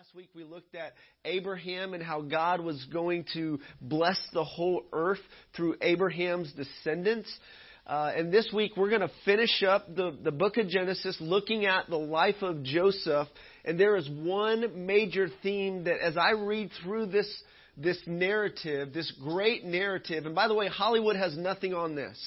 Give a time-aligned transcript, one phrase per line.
[0.00, 0.94] Last week we looked at
[1.26, 5.20] Abraham and how God was going to bless the whole earth
[5.54, 7.30] through Abraham's descendants.
[7.86, 11.66] Uh, and this week we're going to finish up the, the book of Genesis looking
[11.66, 13.28] at the life of Joseph.
[13.62, 17.30] And there is one major theme that as I read through this,
[17.76, 22.18] this narrative, this great narrative, and by the way, Hollywood has nothing on this.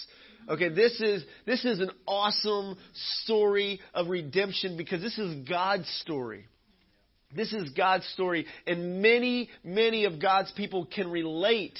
[0.47, 2.77] Okay, this is, this is an awesome
[3.23, 6.45] story of redemption because this is God's story.
[7.35, 11.77] This is God's story, and many, many of God's people can relate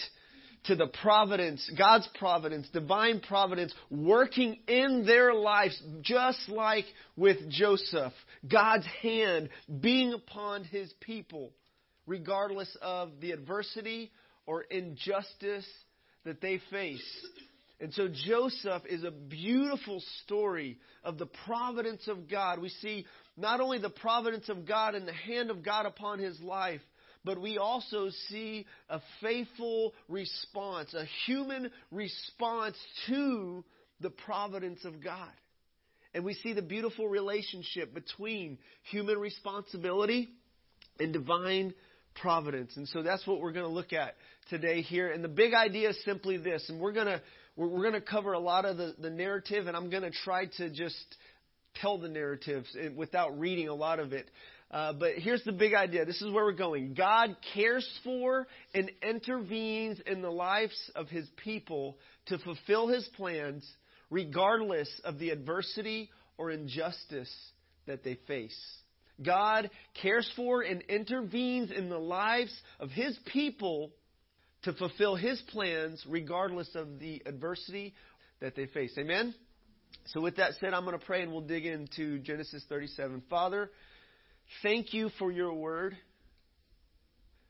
[0.65, 6.85] to the providence, God's providence, divine providence working in their lives, just like
[7.17, 8.13] with Joseph.
[8.49, 9.49] God's hand
[9.81, 11.51] being upon his people,
[12.07, 14.11] regardless of the adversity
[14.45, 15.67] or injustice
[16.23, 17.03] that they face.
[17.79, 22.59] And so Joseph is a beautiful story of the providence of God.
[22.59, 26.39] We see not only the providence of God and the hand of God upon his
[26.41, 26.81] life,
[27.25, 32.75] but we also see a faithful response, a human response
[33.07, 33.63] to
[34.01, 35.31] the providence of God.
[36.13, 38.59] And we see the beautiful relationship between
[38.91, 40.29] human responsibility
[40.99, 41.73] and divine
[42.21, 42.77] providence.
[42.77, 44.15] And so that's what we're going to look at
[44.49, 45.11] today here.
[45.11, 47.21] And the big idea is simply this, and we're going to
[47.55, 50.47] we're, going to cover a lot of the, the narrative, and I'm going to try
[50.57, 51.15] to just
[51.75, 54.29] tell the narratives without reading a lot of it.
[54.71, 56.03] Uh, but here's the big idea.
[56.03, 56.95] This is where we're going.
[56.95, 63.69] God cares for and intervenes in the lives of his people to fulfill his plans,
[64.09, 67.31] regardless of the adversity or injustice
[67.85, 68.59] that they face.
[69.21, 69.69] God
[70.01, 73.91] cares for and intervenes in the lives of his people
[74.63, 77.93] to fulfill his plans, regardless of the adversity
[78.41, 78.93] that they face.
[78.97, 79.35] Amen?
[80.07, 83.23] So, with that said, I'm going to pray and we'll dig into Genesis 37.
[83.29, 83.71] Father,
[84.61, 85.97] thank you for your word.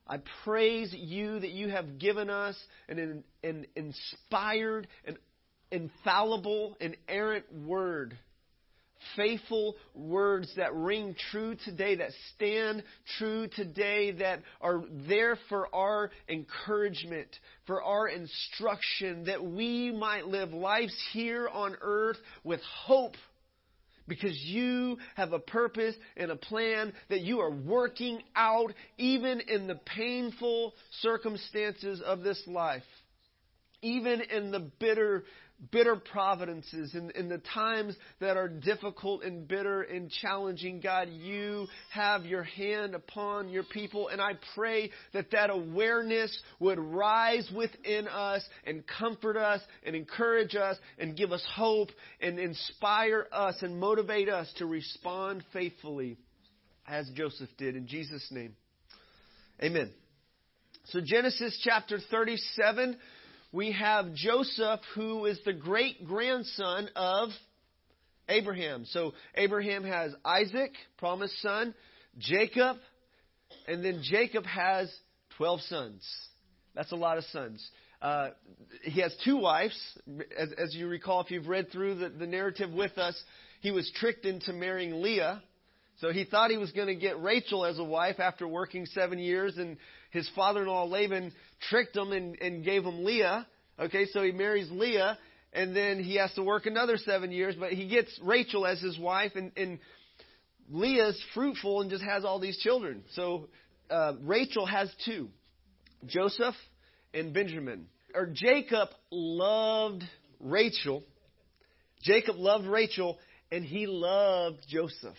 [0.08, 2.58] I praise you that you have given us
[2.90, 5.18] an, an inspired, an
[5.72, 8.18] infallible, inerrant word
[9.16, 12.84] faithful words that ring true today, that stand
[13.18, 17.28] true today, that are there for our encouragement,
[17.66, 23.16] for our instruction, that we might live lives here on earth with hope.
[24.06, 29.66] Because you have a purpose and a plan that you are working out even in
[29.68, 32.84] the painful circumstances of this life
[33.84, 35.26] even in the bitter
[35.72, 41.68] bitter providences, in, in the times that are difficult and bitter and challenging, God, you
[41.92, 44.10] have your hand upon your people.
[44.10, 50.56] And I pray that that awareness would rise within us and comfort us and encourage
[50.56, 51.90] us and give us hope
[52.20, 56.18] and inspire us and motivate us to respond faithfully
[56.88, 57.76] as Joseph did.
[57.76, 58.56] In Jesus' name.
[59.62, 59.92] Amen.
[60.88, 62.98] So Genesis chapter 37
[63.54, 67.30] we have Joseph, who is the great grandson of
[68.28, 68.86] Abraham.
[68.86, 71.76] So Abraham has Isaac, promised son,
[72.18, 72.78] Jacob,
[73.68, 74.92] and then Jacob has
[75.38, 76.04] 12 sons.
[76.74, 77.66] That's a lot of sons.
[78.02, 78.30] Uh,
[78.82, 79.80] he has two wives.
[80.38, 83.16] As, as, you recall, if you've read through the, the narrative with us,
[83.62, 85.44] he was tricked into marrying Leah.
[86.00, 89.20] So he thought he was going to get Rachel as a wife after working seven
[89.20, 89.78] years, and
[90.12, 91.32] his father-in-law Laban
[91.70, 93.48] tricked him and, and gave him Leah.
[93.80, 95.18] Okay, so he marries Leah,
[95.54, 98.98] and then he has to work another seven years, but he gets Rachel as his
[99.00, 99.80] wife, and, and
[100.70, 103.04] Leah's fruitful and just has all these children.
[103.14, 103.50] So
[103.90, 105.30] uh, Rachel has two,
[106.06, 106.56] Joseph
[107.14, 107.88] and Benjamin.
[108.16, 110.04] Or Jacob loved
[110.40, 111.04] Rachel.
[112.02, 113.18] Jacob loved Rachel,
[113.52, 115.18] and he loved Joseph.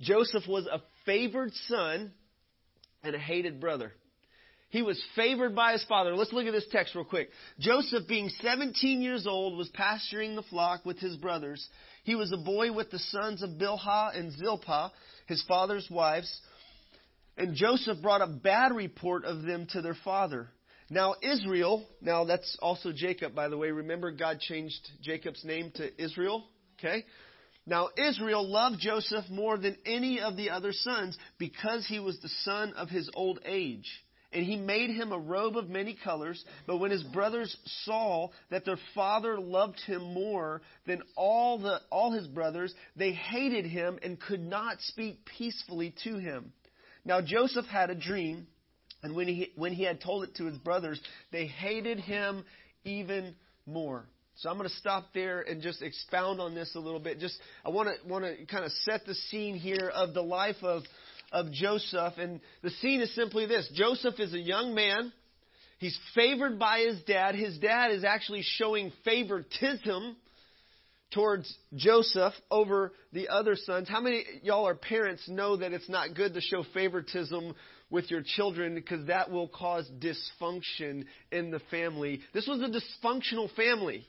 [0.00, 2.12] Joseph was a favored son
[3.02, 3.92] and a hated brother.
[4.70, 6.14] He was favored by his father.
[6.14, 7.30] Let's look at this text real quick.
[7.58, 11.66] Joseph, being 17 years old, was pasturing the flock with his brothers.
[12.04, 14.92] He was a boy with the sons of Bilhah and Zilpah,
[15.26, 16.30] his father's wives.
[17.38, 20.50] And Joseph brought a bad report of them to their father.
[20.90, 23.70] Now, Israel, now that's also Jacob, by the way.
[23.70, 26.44] Remember, God changed Jacob's name to Israel?
[26.78, 27.04] Okay?
[27.68, 32.30] Now, Israel loved Joseph more than any of the other sons because he was the
[32.42, 33.86] son of his old age.
[34.32, 36.42] And he made him a robe of many colors.
[36.66, 37.54] But when his brothers
[37.84, 43.66] saw that their father loved him more than all, the, all his brothers, they hated
[43.66, 46.54] him and could not speak peacefully to him.
[47.04, 48.46] Now Joseph had a dream,
[49.02, 51.00] and when he, when he had told it to his brothers,
[51.32, 52.44] they hated him
[52.84, 53.34] even
[53.66, 54.06] more.
[54.38, 57.18] So I'm going to stop there and just expound on this a little bit.
[57.18, 60.62] Just I want to want to kind of set the scene here of the life
[60.62, 60.84] of
[61.32, 62.14] of Joseph.
[62.18, 65.12] And the scene is simply this Joseph is a young man.
[65.80, 67.34] He's favored by his dad.
[67.34, 70.16] His dad is actually showing favoritism
[71.12, 73.88] towards Joseph over the other sons.
[73.88, 77.56] How many y'all are parents know that it's not good to show favoritism
[77.90, 82.20] with your children because that will cause dysfunction in the family?
[82.32, 84.06] This was a dysfunctional family.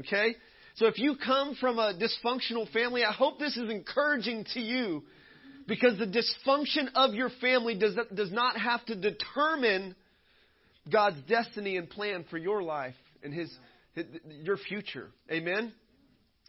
[0.00, 0.34] Okay?
[0.76, 5.02] So if you come from a dysfunctional family, I hope this is encouraging to you
[5.66, 9.96] because the dysfunction of your family does, does not have to determine
[10.90, 13.52] God's destiny and plan for your life and his,
[13.94, 14.06] his
[14.42, 15.08] your future.
[15.30, 15.72] Amen?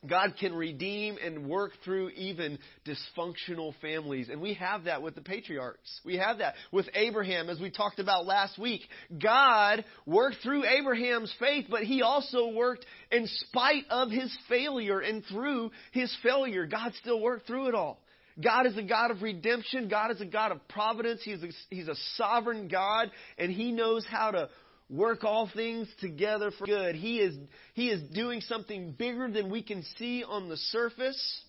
[0.08, 4.30] God can redeem and work through even dysfunctional families.
[4.30, 6.00] And we have that with the patriarchs.
[6.06, 8.82] We have that with Abraham, as we talked about last week.
[9.22, 15.24] God worked through Abraham's faith, but he also worked in spite of his failure and
[15.26, 16.66] through his failure.
[16.66, 18.00] God still worked through it all.
[18.42, 19.90] God is a God of redemption.
[19.90, 21.22] God is a God of providence.
[21.24, 24.50] He's a, he's a sovereign God, and He knows how to
[24.90, 26.96] work all things together for good.
[26.96, 27.38] He is,
[27.74, 31.42] he is doing something bigger than we can see on the surface.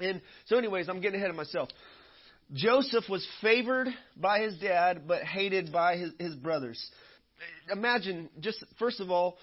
[0.00, 1.68] And so, anyways, I'm getting ahead of myself.
[2.52, 6.82] Joseph was favored by his dad, but hated by his, his brothers.
[7.70, 9.38] Imagine, just first of all,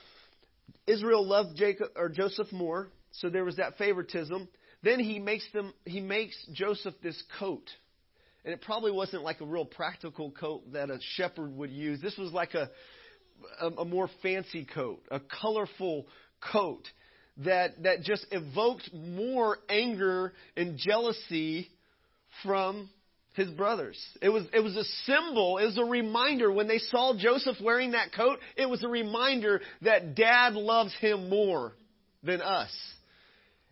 [0.85, 4.47] Israel loved Jacob or Joseph more, so there was that favoritism.
[4.83, 7.69] Then he makes them he makes Joseph this coat.
[8.45, 12.01] And it probably wasn't like a real practical coat that a shepherd would use.
[12.01, 12.69] This was like a
[13.61, 16.07] a, a more fancy coat, a colorful
[16.53, 16.83] coat
[17.45, 21.69] that, that just evoked more anger and jealousy
[22.43, 22.89] from
[23.33, 23.97] his brothers.
[24.21, 26.51] It was, it was a symbol, it was a reminder.
[26.51, 31.29] When they saw Joseph wearing that coat, it was a reminder that dad loves him
[31.29, 31.73] more
[32.23, 32.71] than us.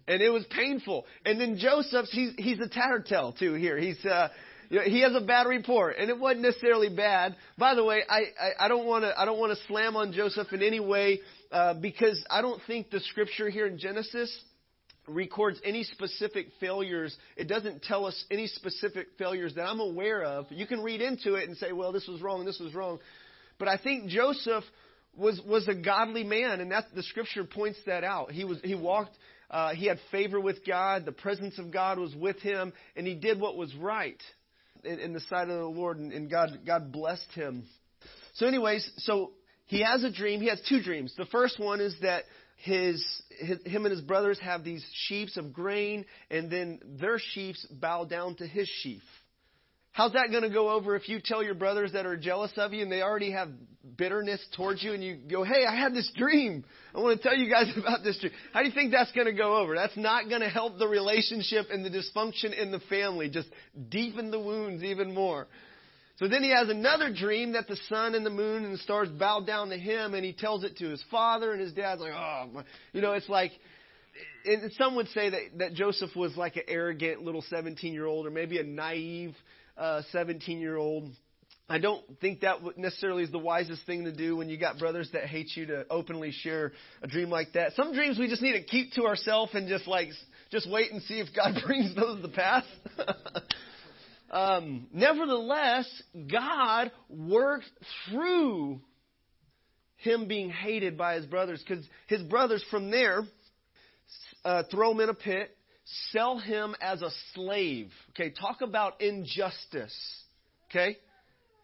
[0.07, 1.05] And it was painful.
[1.25, 3.77] And then Joseph, he's, he's a tattletale too here.
[3.77, 4.29] He's, uh,
[4.69, 7.35] you know, he has a bad report, and it wasn't necessarily bad.
[7.57, 10.61] By the way, I, don't want to I don't want to slam on Joseph in
[10.61, 11.21] any way
[11.51, 14.29] uh, because I don't think the scripture here in Genesis
[15.07, 17.15] records any specific failures.
[17.37, 20.47] It doesn't tell us any specific failures that I'm aware of.
[20.49, 22.99] You can read into it and say, well, this was wrong, this was wrong.
[23.57, 24.65] But I think Joseph
[25.15, 28.31] was was a godly man, and that the scripture points that out.
[28.31, 29.15] He was he walked.
[29.49, 31.05] Uh, he had favor with God.
[31.05, 34.21] The presence of God was with him, and he did what was right
[34.87, 37.65] in, in the sight of the Lord, and, and God God blessed him.
[38.35, 39.31] So, anyways, so
[39.65, 40.41] he has a dream.
[40.41, 41.13] He has two dreams.
[41.17, 42.23] The first one is that
[42.57, 43.03] his,
[43.39, 48.05] his, him and his brothers have these sheaves of grain, and then their sheaves bow
[48.05, 49.03] down to his sheaf.
[49.97, 52.71] How's that going to go over if you tell your brothers that are jealous of
[52.71, 53.49] you and they already have
[53.97, 56.63] bitterness towards you and you go, hey, I had this dream.
[56.93, 58.31] I want to tell you guys about this dream.
[58.53, 59.73] How do you think that's going to go over?
[59.73, 63.27] That's not going to help the relationship and the dysfunction in the family.
[63.27, 63.47] Just
[63.89, 65.47] deepen the wounds even more.
[66.17, 69.09] So then he has another dream that the sun and the moon and the stars
[69.09, 72.13] bow down to him and he tells it to his father and his dad's like,
[72.13, 72.61] oh,
[72.93, 73.51] you know, it's like,
[74.45, 78.27] and some would say that, that Joseph was like an arrogant little 17 year old
[78.27, 79.33] or maybe a naive
[80.11, 81.09] 17 year old.
[81.69, 85.09] I don't think that necessarily is the wisest thing to do when you got brothers
[85.11, 86.71] that hate you to openly share
[87.01, 87.73] a dream like that.
[87.73, 90.09] Some dreams we just need to keep to ourselves and just like
[90.49, 92.63] just wait and see if God brings those to pass.
[94.31, 95.89] um, nevertheless,
[96.31, 97.69] God worked
[98.09, 98.79] through
[99.97, 103.23] him being hated by his brothers because his brothers from there
[104.45, 105.56] uh, throw him in a pit
[106.11, 107.91] sell him as a slave.
[108.11, 109.95] Okay, talk about injustice.
[110.69, 110.97] Okay?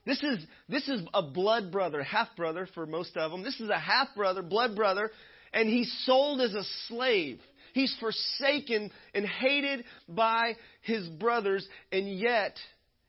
[0.05, 3.43] This is this is a blood brother, half brother for most of them.
[3.43, 5.11] This is a half brother, blood brother,
[5.53, 7.39] and he's sold as a slave.
[7.73, 12.57] He's forsaken and hated by his brothers, and yet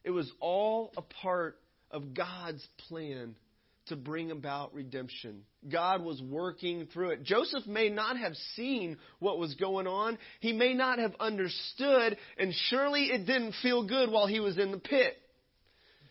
[0.04, 1.59] it was all a part
[1.90, 3.35] of God's plan
[3.86, 5.42] to bring about redemption.
[5.70, 7.22] God was working through it.
[7.22, 10.18] Joseph may not have seen what was going on.
[10.40, 14.70] He may not have understood, and surely it didn't feel good while he was in
[14.70, 15.16] the pit.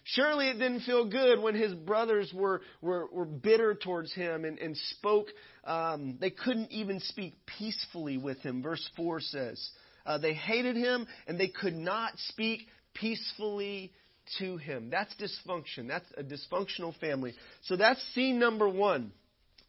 [0.05, 4.59] Surely it didn't feel good when his brothers were, were, were bitter towards him and,
[4.59, 5.27] and spoke.
[5.63, 8.61] Um, they couldn't even speak peacefully with him.
[8.61, 9.69] Verse 4 says,
[10.05, 13.93] uh, They hated him and they could not speak peacefully
[14.39, 14.89] to him.
[14.89, 15.87] That's dysfunction.
[15.87, 17.33] That's a dysfunctional family.
[17.63, 19.11] So that's scene number one.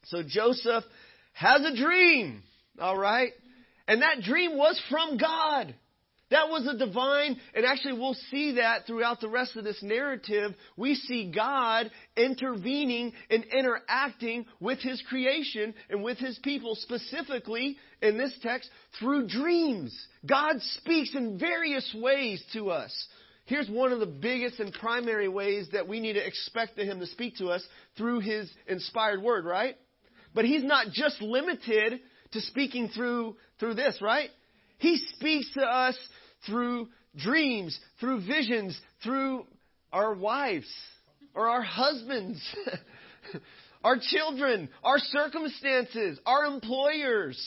[0.04, 0.84] So Joseph
[1.32, 2.42] has a dream,
[2.80, 3.32] all right?
[3.88, 5.74] And that dream was from God.
[6.30, 10.54] That was a divine, and actually we'll see that throughout the rest of this narrative.
[10.76, 18.16] We see God intervening and interacting with His creation and with His people, specifically in
[18.16, 19.94] this text through dreams.
[20.26, 23.06] God speaks in various ways to us.
[23.46, 27.06] Here's one of the biggest and primary ways that we need to expect him to
[27.06, 27.64] speak to us
[27.96, 29.76] through his inspired word, right?
[30.34, 32.00] But he's not just limited
[32.32, 34.30] to speaking through through this, right?
[34.78, 35.96] He speaks to us
[36.46, 39.46] through dreams, through visions, through
[39.92, 40.66] our wives
[41.34, 42.42] or our husbands,
[43.84, 47.40] our children, our circumstances, our employers.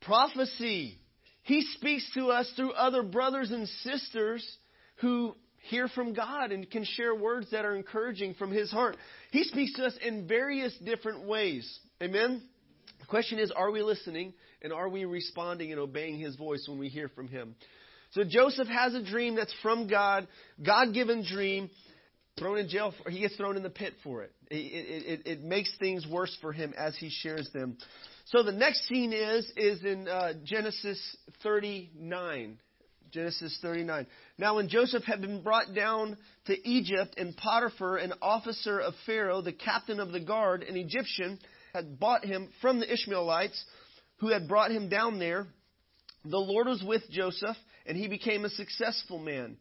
[0.00, 0.98] Prophecy.
[1.44, 4.46] He speaks to us through other brothers and sisters
[4.96, 5.34] who
[5.68, 8.96] hear from God and can share words that are encouraging from His heart.
[9.30, 11.78] He speaks to us in various different ways.
[12.02, 12.42] Amen?
[13.00, 16.78] The question is, are we listening and are we responding and obeying His voice when
[16.78, 17.54] we hear from Him?
[18.12, 20.28] So Joseph has a dream that's from God,
[20.64, 21.68] God given dream,
[22.38, 22.94] thrown in jail.
[23.02, 24.32] For, he gets thrown in the pit for it.
[24.50, 25.26] It, it, it.
[25.26, 27.76] it, makes things worse for him as he shares them.
[28.26, 30.98] So the next scene is is in uh, Genesis
[31.42, 32.58] 39.
[33.10, 34.06] Genesis 39.
[34.38, 36.16] Now, when Joseph had been brought down
[36.46, 41.38] to Egypt, and Potiphar, an officer of Pharaoh, the captain of the guard, an Egyptian,
[41.72, 43.64] had bought him from the Ishmaelites
[44.16, 45.46] who had brought him down there,
[46.24, 49.58] the Lord was with Joseph, and he became a successful man.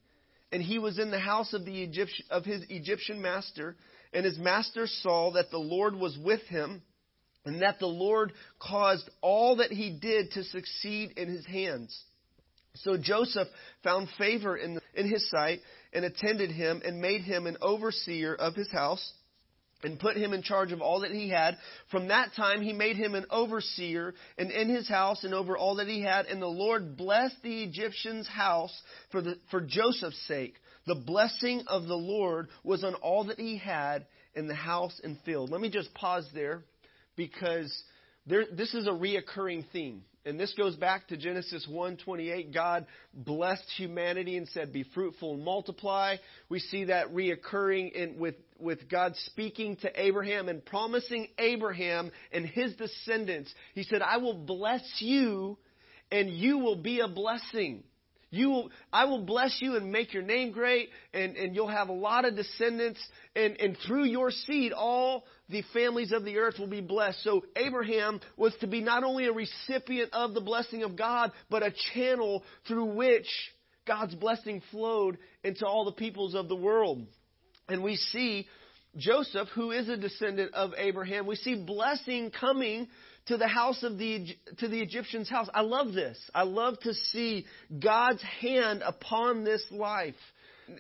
[0.52, 3.76] And he was in the house of, the Egyptian, of his Egyptian master,
[4.14, 6.82] and his master saw that the Lord was with him,
[7.46, 11.98] and that the Lord caused all that he did to succeed in his hands.
[12.76, 13.48] So Joseph
[13.84, 15.60] found favor in, in his sight
[15.92, 19.14] and attended him and made him an overseer of his house
[19.84, 21.58] and put him in charge of all that he had.
[21.92, 25.76] From that time he made him an overseer and in his house and over all
[25.76, 26.26] that he had.
[26.26, 28.74] And the Lord blessed the Egyptian's house
[29.12, 30.56] for, the, for Joseph's sake.
[30.88, 35.18] The blessing of the Lord was on all that he had in the house and
[35.26, 35.52] field.
[35.52, 36.64] Let me just pause there
[37.16, 37.84] because
[38.26, 40.04] there, this is a reoccurring theme.
[40.26, 42.54] And this goes back to Genesis 1:28.
[42.54, 46.16] God blessed humanity and said, "Be fruitful and multiply."
[46.48, 52.46] We see that reoccurring in, with with God speaking to Abraham and promising Abraham and
[52.46, 53.54] his descendants.
[53.76, 55.58] He said, "I will bless you,
[56.10, 57.84] and you will be a blessing."
[58.34, 61.94] You I will bless you and make your name great, and, and you'll have a
[61.94, 63.00] lot of descendants,
[63.36, 67.22] and, and through your seed, all the families of the earth will be blessed.
[67.24, 71.62] So Abraham was to be not only a recipient of the blessing of God, but
[71.62, 73.28] a channel through which
[73.86, 77.06] God's blessing flowed into all the peoples of the world.
[77.70, 78.48] And we see
[78.98, 82.88] Joseph, who is a descendant of Abraham, we see blessing coming
[83.28, 84.28] to the house of the
[84.58, 85.48] to the Egyptian's house.
[85.54, 86.20] I love this.
[86.34, 87.46] I love to see
[87.80, 90.16] God's hand upon this life.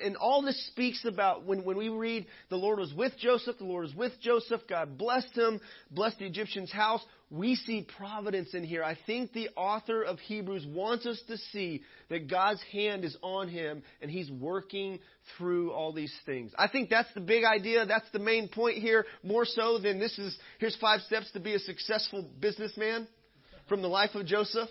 [0.01, 3.65] And all this speaks about when, when we read the Lord was with Joseph, the
[3.65, 5.59] Lord was with Joseph, God blessed him,
[5.91, 7.03] blessed the Egyptian's house.
[7.33, 8.83] We see providence in here.
[8.83, 13.47] I think the author of Hebrews wants us to see that God's hand is on
[13.47, 14.99] him and he's working
[15.35, 16.51] through all these things.
[16.59, 17.87] I think that's the big idea.
[17.87, 21.55] That's the main point here, more so than this is here's five steps to be
[21.55, 23.07] a successful businessman
[23.67, 24.69] from the life of Joseph.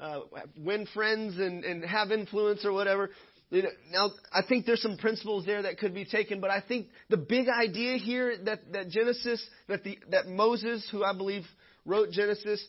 [0.00, 0.20] Uh,
[0.56, 3.10] win friends and, and have influence or whatever.
[3.52, 7.18] Now, I think there's some principles there that could be taken, but I think the
[7.18, 11.44] big idea here that, that Genesis, that, the, that Moses, who I believe
[11.86, 12.64] wrote Genesis,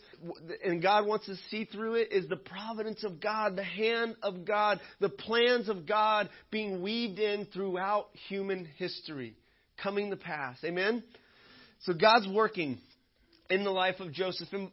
[0.63, 4.45] and God wants to see through it, is the providence of God, the hand of
[4.45, 9.35] God, the plans of God being weaved in throughout human history,
[9.81, 10.57] coming to pass.
[10.63, 11.03] Amen?
[11.81, 12.79] So God's working
[13.49, 14.49] in the life of Joseph.
[14.51, 14.71] And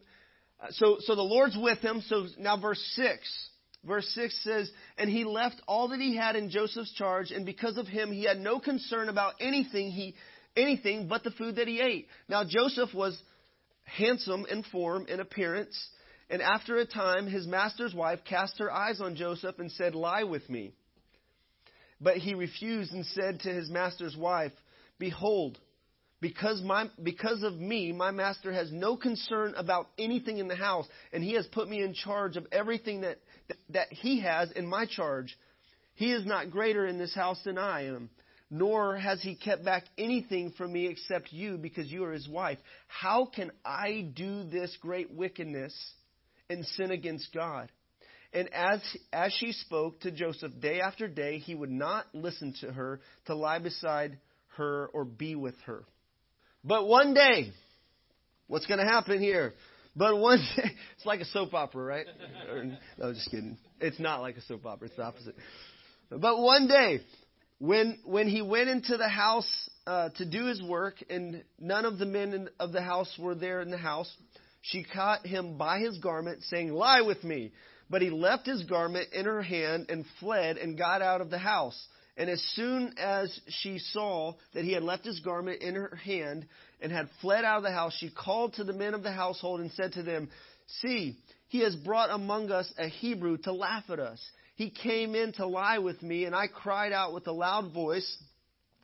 [0.60, 2.02] uh, so, so the Lord's with him.
[2.06, 3.48] So now verse 6.
[3.84, 7.76] Verse 6 says, And he left all that he had in Joseph's charge, and because
[7.76, 10.14] of him he had no concern about anything he
[10.54, 12.06] anything but the food that he ate.
[12.28, 13.20] Now Joseph was
[13.96, 15.88] handsome in form and appearance,
[16.30, 20.24] and after a time his master's wife cast her eyes on Joseph and said, Lie
[20.24, 20.72] with me.
[22.00, 24.52] But he refused and said to his master's wife,
[24.98, 25.58] Behold,
[26.20, 30.86] because, my, because of me, my master has no concern about anything in the house,
[31.12, 33.18] and he has put me in charge of everything that,
[33.48, 35.36] that, that he has in my charge.
[35.94, 38.08] He is not greater in this house than I am,
[38.52, 42.58] nor has he kept back anything from me except you, because you are his wife.
[42.86, 45.74] How can I do this great wickedness
[46.50, 47.72] and sin against God?
[48.34, 48.80] And as,
[49.10, 53.34] as she spoke to Joseph day after day, he would not listen to her to
[53.34, 54.18] lie beside
[54.58, 55.84] her or be with her.
[56.62, 57.52] But one day,
[58.48, 59.54] what's going to happen here?
[59.96, 60.64] But one day,
[60.96, 62.06] it's like a soap opera, right?
[62.98, 63.56] no, just kidding.
[63.80, 64.88] It's not like a soap opera.
[64.88, 65.36] It's the opposite.
[66.10, 67.00] But one day,
[67.62, 71.96] when when he went into the house uh, to do his work, and none of
[71.96, 74.12] the men in, of the house were there in the house,
[74.62, 77.52] she caught him by his garment, saying, "Lie with me."
[77.88, 81.38] But he left his garment in her hand and fled and got out of the
[81.38, 81.80] house.
[82.16, 86.46] And as soon as she saw that he had left his garment in her hand
[86.80, 89.60] and had fled out of the house, she called to the men of the household
[89.60, 90.30] and said to them,
[90.80, 94.20] See, he has brought among us a Hebrew to laugh at us.
[94.54, 98.16] He came in to lie with me, and I cried out with a loud voice.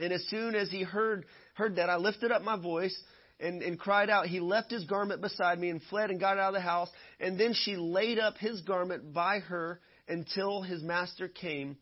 [0.01, 2.97] And as soon as he heard, heard that, I lifted up my voice
[3.41, 4.27] and, and cried out.
[4.27, 6.89] He left his garment beside me and fled and got out of the house.
[7.21, 11.77] And then she laid up his garment by her until his master came.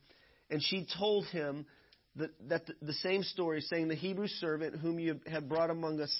[0.50, 1.66] And she told him
[2.16, 6.00] that, that the, the same story, saying, The Hebrew servant whom you have brought among
[6.00, 6.14] us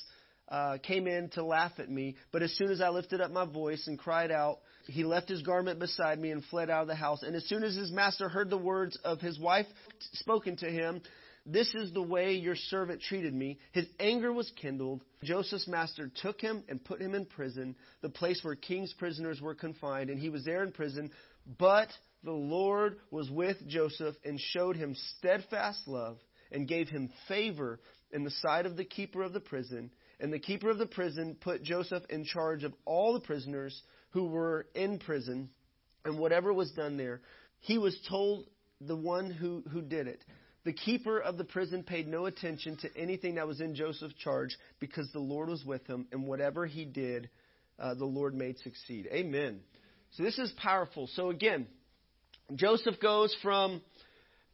[0.49, 2.17] uh, came in to laugh at me.
[2.33, 5.43] But as soon as I lifted up my voice and cried out, he left his
[5.43, 7.23] garment beside me and fled out of the house.
[7.23, 9.67] And as soon as his master heard the words of his wife
[10.13, 11.03] spoken to him,
[11.45, 13.59] this is the way your servant treated me.
[13.73, 15.03] His anger was kindled.
[15.23, 19.55] Joseph's master took him and put him in prison, the place where king's prisoners were
[19.55, 21.11] confined, and he was there in prison.
[21.59, 21.89] But
[22.25, 26.19] the Lord was with Joseph and showed him steadfast love
[26.51, 27.79] and gave him favor
[28.11, 29.91] in the sight of the keeper of the prison.
[30.19, 34.27] And the keeper of the prison put Joseph in charge of all the prisoners who
[34.27, 35.51] were in prison,
[36.05, 37.21] and whatever was done there,
[37.61, 38.47] he was told
[38.81, 40.25] the one who, who did it.
[40.65, 44.57] The keeper of the prison paid no attention to anything that was in Joseph's charge
[44.81, 47.29] because the Lord was with him, and whatever he did,
[47.79, 49.09] uh, the Lord made succeed.
[49.13, 49.61] Amen.
[50.13, 51.09] So this is powerful.
[51.15, 51.67] So again,
[52.55, 53.83] Joseph goes from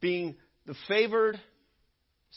[0.00, 1.40] being the favored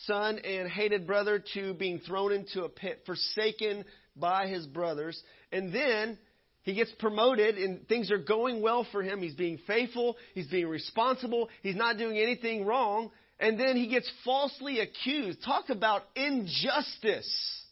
[0.06, 3.86] son and hated brother to being thrown into a pit, forsaken
[4.16, 5.22] by his brothers.
[5.52, 6.18] And then
[6.64, 9.22] he gets promoted and things are going well for him.
[9.22, 10.18] He's being faithful.
[10.34, 11.50] He's being responsible.
[11.62, 15.44] He's not doing anything wrong and then he gets falsely accused.
[15.44, 17.64] Talk about injustice.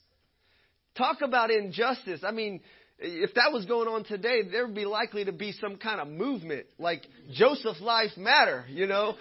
[0.98, 2.22] Talk about injustice.
[2.24, 2.62] I mean,
[3.00, 6.08] if that was going on today, there would be likely to be some kind of
[6.08, 7.04] movement, like
[7.34, 9.16] Joseph's life matter, you know?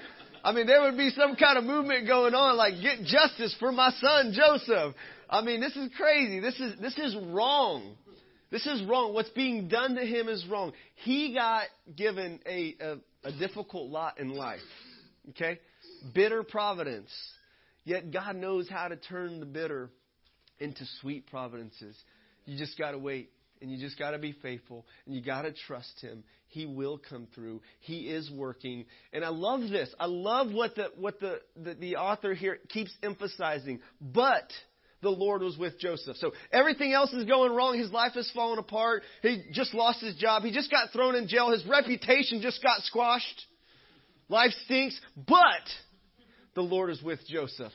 [0.45, 3.73] I mean, there would be some kind of movement going on, like get justice for
[3.73, 4.95] my son Joseph.
[5.31, 6.41] I mean, this is crazy.
[6.41, 7.95] This is this is wrong.
[8.51, 9.15] This is wrong.
[9.15, 10.73] What's being done to him is wrong.
[10.97, 11.65] He got
[11.97, 14.61] given a, a, a difficult lot in life.
[15.31, 15.59] Okay?
[16.15, 17.11] bitter providence.
[17.85, 19.91] Yet God knows how to turn the bitter
[20.59, 21.97] into sweet providences.
[22.45, 23.31] You just got to wait
[23.63, 26.25] and you just got to be faithful and you got to trust him.
[26.49, 27.63] He will come through.
[27.81, 28.85] He is working.
[29.13, 29.89] And I love this.
[29.99, 33.81] I love what the what the the, the author here keeps emphasizing.
[34.01, 34.53] But
[35.01, 36.17] the Lord was with Joseph.
[36.19, 37.79] So everything else is going wrong.
[37.79, 39.03] His life has fallen apart.
[39.23, 40.43] He just lost his job.
[40.43, 41.51] He just got thrown in jail.
[41.51, 43.47] His reputation just got squashed.
[44.29, 45.01] Life stinks.
[45.17, 45.69] But
[46.55, 47.73] the Lord is with Joseph.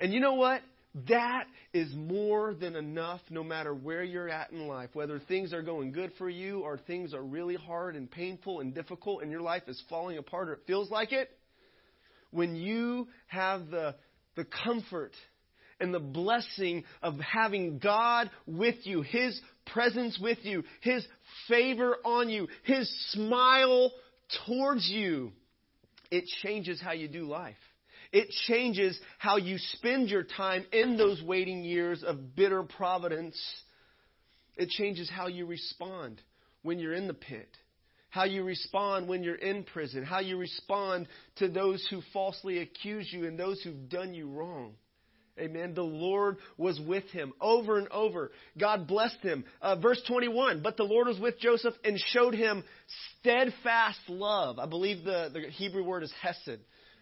[0.00, 0.62] And you know what?
[1.08, 4.90] That is more than enough no matter where you're at in life.
[4.92, 8.72] Whether things are going good for you or things are really hard and painful and
[8.72, 11.30] difficult and your life is falling apart or it feels like it.
[12.30, 13.96] When you have the,
[14.36, 15.12] the comfort
[15.80, 21.04] and the blessing of having God with you, His presence with you, His
[21.48, 23.92] favor on you, His smile
[24.46, 25.32] towards you
[26.10, 27.56] it changes how you do life.
[28.14, 33.36] It changes how you spend your time in those waiting years of bitter providence.
[34.56, 36.22] It changes how you respond
[36.62, 37.48] when you're in the pit,
[38.10, 43.12] how you respond when you're in prison, how you respond to those who falsely accuse
[43.12, 44.74] you and those who've done you wrong.
[45.36, 45.74] Amen.
[45.74, 48.30] The Lord was with him over and over.
[48.56, 49.44] God blessed him.
[49.60, 52.62] Uh, verse 21, but the Lord was with Joseph and showed him
[53.18, 54.60] steadfast love.
[54.60, 56.60] I believe the, the Hebrew word is hesed.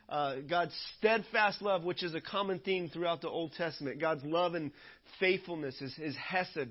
[0.08, 4.00] Uh, God's steadfast love, which is a common theme throughout the Old Testament.
[4.00, 4.72] God's love and
[5.18, 6.68] faithfulness is, is hesed.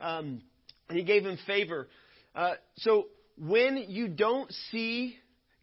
[0.00, 0.42] Um,
[0.88, 1.88] and he gave him favor.
[2.34, 5.16] Uh, so when you don't see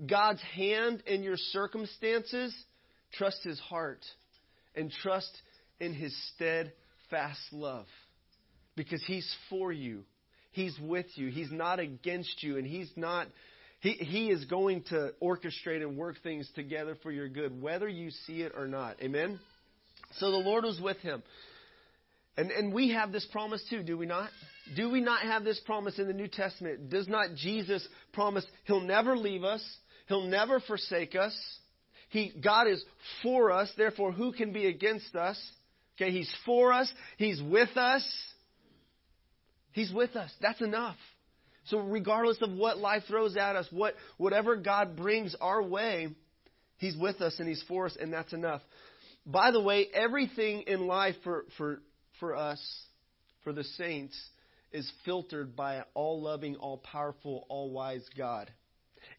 [0.05, 2.55] God's hand in your circumstances,
[3.13, 4.05] trust his heart
[4.75, 5.31] and trust
[5.79, 7.87] in his steadfast love
[8.75, 10.03] because he's for you.
[10.51, 11.29] He's with you.
[11.29, 13.27] He's not against you and he's not
[13.85, 18.11] he, he is going to orchestrate and work things together for your good, whether you
[18.25, 18.97] see it or not.
[19.01, 19.39] Amen?
[20.17, 21.23] So the Lord was with him.
[22.37, 24.29] And, and we have this promise too, do we not?
[24.75, 26.89] Do we not have this promise in the New Testament?
[26.89, 29.63] Does not Jesus promise He'll never leave us?
[30.07, 31.35] He'll never forsake us?
[32.09, 32.83] He, God is
[33.23, 35.39] for us, therefore, who can be against us?
[35.95, 38.05] Okay, He's for us, He's with us.
[39.71, 40.31] He's with us.
[40.41, 40.95] That's enough.
[41.65, 46.09] So, regardless of what life throws at us, what, whatever God brings our way,
[46.77, 48.61] He's with us and He's for us, and that's enough.
[49.25, 51.81] By the way, everything in life for, for,
[52.19, 52.61] for us,
[53.43, 54.15] for the saints,
[54.71, 58.51] is filtered by an all loving, all powerful, all wise God.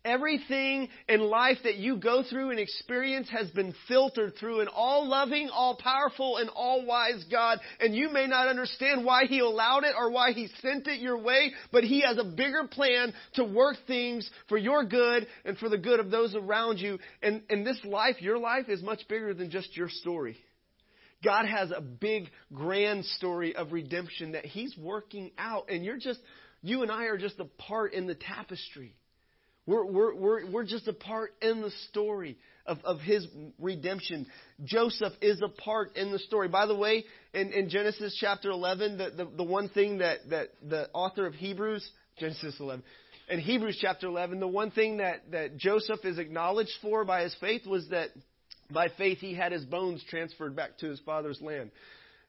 [0.05, 5.09] Everything in life that you go through and experience has been filtered through an all
[5.09, 7.59] loving, all powerful, and all wise God.
[7.81, 11.19] And you may not understand why He allowed it or why He sent it your
[11.19, 15.69] way, but He has a bigger plan to work things for your good and for
[15.69, 16.99] the good of those around you.
[17.23, 20.37] And, and this life, your life, is much bigger than just your story.
[21.25, 26.21] God has a big, grand story of redemption that He's working out, and you're just,
[26.63, 28.95] you and I are just a part in the tapestry.
[29.67, 33.27] We're, we're, we're, we're just a part in the story of, of his
[33.59, 34.27] redemption.
[34.65, 36.49] Joseph is a part in the story.
[36.49, 40.49] By the way, in, in Genesis chapter 11, the, the, the one thing that, that
[40.63, 42.85] the author of Hebrews, Genesis 11,
[43.29, 47.35] in Hebrews chapter 11, the one thing that, that Joseph is acknowledged for by his
[47.41, 48.11] faith was that
[48.71, 51.73] by faith he had his bones transferred back to his father's land,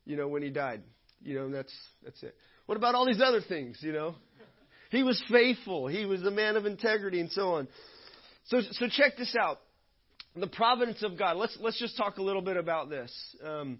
[0.05, 0.81] you know, when he died.
[1.21, 1.73] You know, that's,
[2.03, 2.35] that's it.
[2.65, 4.15] What about all these other things, you know?
[4.89, 5.87] He was faithful.
[5.87, 7.67] He was a man of integrity and so on.
[8.45, 9.59] So, so check this out.
[10.35, 11.37] The providence of God.
[11.37, 13.11] Let's, let's just talk a little bit about this.
[13.43, 13.79] Um,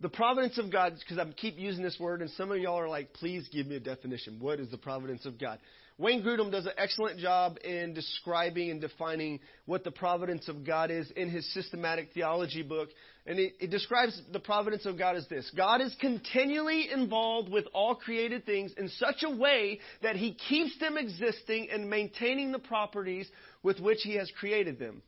[0.00, 2.88] the providence of God, because I keep using this word, and some of y'all are
[2.88, 4.38] like, please give me a definition.
[4.40, 5.58] What is the providence of God?
[5.98, 10.90] Wayne Grudem does an excellent job in describing and defining what the providence of God
[10.90, 12.90] is in his systematic theology book.
[13.28, 17.64] And it, it, describes the providence of God as this God is continually involved with
[17.74, 22.60] all created things in such a way that he keeps them existing and maintaining the
[22.60, 23.28] properties
[23.64, 25.02] with which he has created them.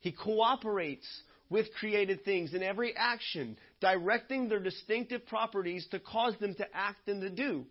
[0.00, 1.06] He cooperates
[1.50, 7.08] with created things in every action, directing their distinctive properties to cause them to act
[7.08, 7.66] and to do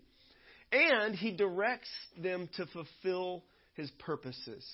[0.74, 3.44] and he directs them to fulfill
[3.76, 4.66] his purposes.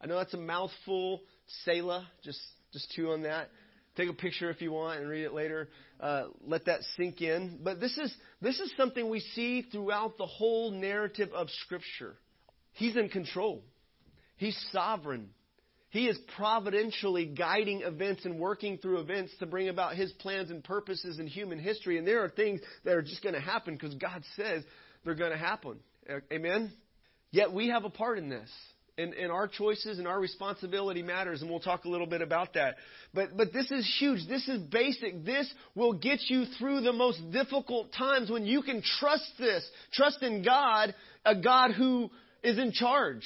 [0.00, 1.22] I know that's a mouthful,
[1.64, 2.06] Selah.
[2.22, 2.40] Just
[2.72, 3.48] just chew on that.
[3.96, 5.68] Take a picture if you want and read it later.
[6.00, 7.60] Uh, let that sink in.
[7.62, 12.16] But this is this is something we see throughout the whole narrative of Scripture.
[12.72, 13.62] He's in control.
[14.36, 15.30] He's sovereign.
[15.90, 20.64] He is providentially guiding events and working through events to bring about His plans and
[20.64, 21.98] purposes in human history.
[21.98, 24.64] And there are things that are just going to happen because God says
[25.04, 25.78] they're going to happen.
[26.32, 26.72] Amen?
[27.30, 28.50] Yet we have a part in this.
[28.96, 32.54] And, and, our choices and our responsibility matters, and we'll talk a little bit about
[32.54, 32.76] that.
[33.12, 34.28] But, but this is huge.
[34.28, 35.24] This is basic.
[35.24, 39.68] This will get you through the most difficult times when you can trust this.
[39.92, 42.08] Trust in God, a God who
[42.44, 43.24] is in charge.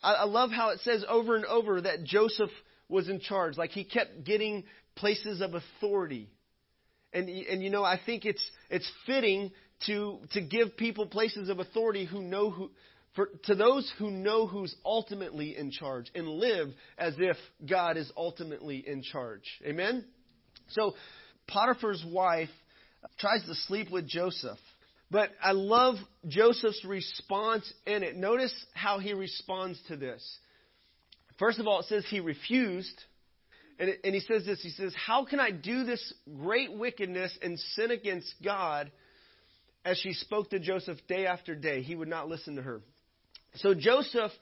[0.00, 2.50] I, I love how it says over and over that Joseph
[2.88, 3.56] was in charge.
[3.56, 4.62] Like he kept getting
[4.94, 6.28] places of authority.
[7.12, 9.50] And, and you know, I think it's, it's fitting
[9.86, 12.70] to, to give people places of authority who know who,
[13.14, 17.36] for, to those who know who's ultimately in charge and live as if
[17.68, 19.42] God is ultimately in charge.
[19.64, 20.04] Amen?
[20.68, 20.94] So,
[21.48, 22.50] Potiphar's wife
[23.18, 24.58] tries to sleep with Joseph.
[25.10, 28.14] But I love Joseph's response in it.
[28.14, 30.22] Notice how he responds to this.
[31.38, 33.02] First of all, it says he refused.
[33.78, 37.36] And, it, and he says this He says, How can I do this great wickedness
[37.42, 38.90] and sin against God?
[39.88, 41.82] as she spoke to Joseph day after day.
[41.82, 42.82] He would not listen to her.
[43.56, 44.32] So Joseph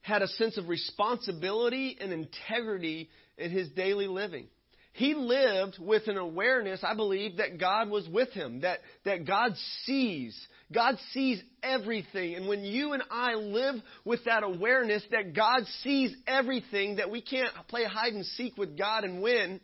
[0.00, 4.46] had a sense of responsibility and integrity in his daily living.
[4.92, 9.52] He lived with an awareness, I believe, that God was with him, that, that God
[9.84, 10.36] sees.
[10.72, 12.34] God sees everything.
[12.34, 17.22] And when you and I live with that awareness that God sees everything, that we
[17.22, 19.60] can't play hide and seek with God and win,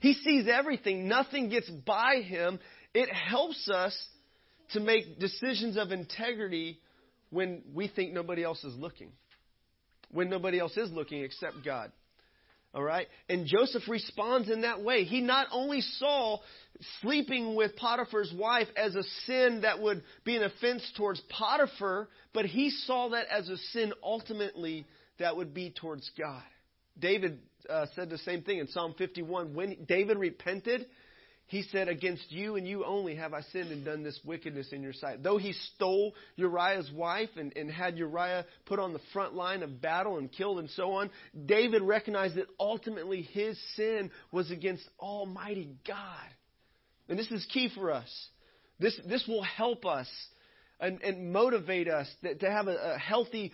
[0.00, 1.06] He sees everything.
[1.06, 2.58] Nothing gets by Him.
[2.94, 3.94] It helps us
[4.72, 6.80] to make decisions of integrity
[7.32, 9.10] when we think nobody else is looking.
[10.10, 11.90] When nobody else is looking except God.
[12.74, 13.06] All right?
[13.28, 15.04] And Joseph responds in that way.
[15.04, 16.38] He not only saw
[17.00, 22.46] sleeping with Potiphar's wife as a sin that would be an offense towards Potiphar, but
[22.46, 24.86] he saw that as a sin ultimately
[25.18, 26.42] that would be towards God.
[26.98, 29.54] David uh, said the same thing in Psalm 51.
[29.54, 30.86] When David repented,
[31.52, 34.82] he said, Against you and you only have I sinned and done this wickedness in
[34.82, 35.22] your sight.
[35.22, 39.82] Though he stole Uriah's wife and, and had Uriah put on the front line of
[39.82, 41.10] battle and killed and so on,
[41.44, 46.24] David recognized that ultimately his sin was against Almighty God.
[47.10, 48.10] And this is key for us.
[48.80, 50.08] This, this will help us
[50.80, 53.52] and, and motivate us to, to have a, a healthy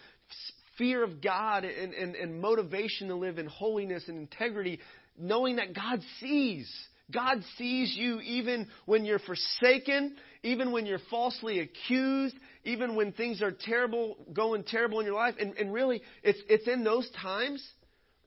[0.76, 4.78] fear of God and, and, and motivation to live in holiness and integrity,
[5.18, 6.72] knowing that God sees.
[7.10, 13.40] God sees you even when you're forsaken, even when you're falsely accused, even when things
[13.42, 15.34] are terrible, going terrible in your life.
[15.40, 17.66] And, and really, it's, it's in those times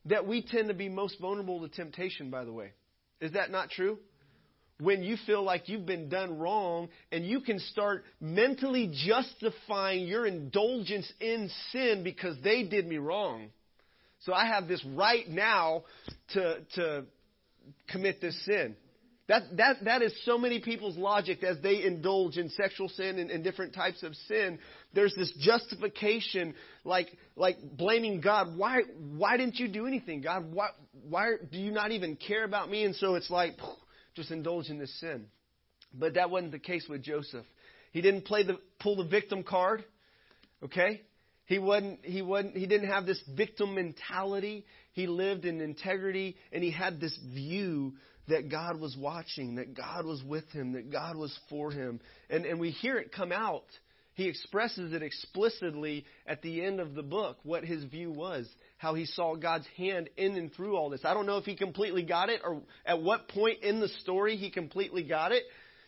[0.05, 2.71] that we tend to be most vulnerable to temptation, by the way.
[3.19, 3.99] Is that not true?
[4.81, 10.25] when you feel like you've been done wrong and you can start mentally justifying your
[10.25, 13.49] indulgence in sin because they did me wrong.
[14.25, 15.83] So I have this right now
[16.33, 17.05] to, to
[17.89, 18.75] commit this sin.
[19.27, 23.31] That, that, that is so many people's logic as they indulge in sexual sin and,
[23.31, 24.59] and different types of sin.
[24.93, 28.57] There's this justification, like, like blaming God.
[28.57, 28.81] Why,
[29.15, 30.21] why didn't you do anything?
[30.21, 30.69] God, why,
[31.07, 32.83] why do you not even care about me?
[32.83, 33.53] And so it's like,
[34.15, 35.27] just indulge in this sin.
[35.93, 37.45] But that wasn't the case with Joseph.
[37.93, 39.85] He didn't play the, pull the victim card.
[40.63, 41.01] Okay?
[41.51, 44.65] He wasn't, he wasn't, he didn't have this victim mentality.
[44.93, 47.95] He lived in integrity and he had this view
[48.29, 51.99] that God was watching, that God was with him, that God was for him.
[52.29, 53.65] And, and we hear it come out.
[54.13, 58.93] He expresses it explicitly at the end of the book, what his view was, how
[58.93, 61.01] he saw God's hand in and through all this.
[61.03, 64.37] I don't know if he completely got it or at what point in the story
[64.37, 65.43] he completely got it,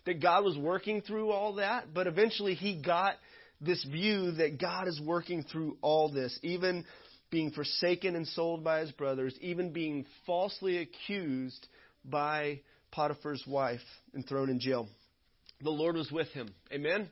[0.05, 3.15] that God was working through all that, but eventually he got
[3.63, 6.85] this view that God is working through all this, even
[7.31, 11.67] being forsaken and sold by his brothers, even being falsely accused
[12.05, 12.59] by
[12.91, 13.81] Potiphar's wife
[14.13, 14.87] and thrown in jail.
[15.61, 16.53] The Lord was with him.
[16.71, 17.09] Amen?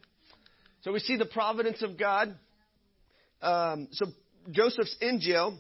[0.82, 2.38] So we see the providence of God.
[3.42, 4.08] Um, so
[4.52, 5.58] Joseph's in jail,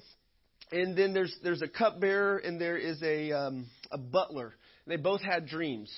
[0.72, 4.54] and then there's there's a cupbearer and there is a um, a butler.
[4.88, 5.92] They both had dreams,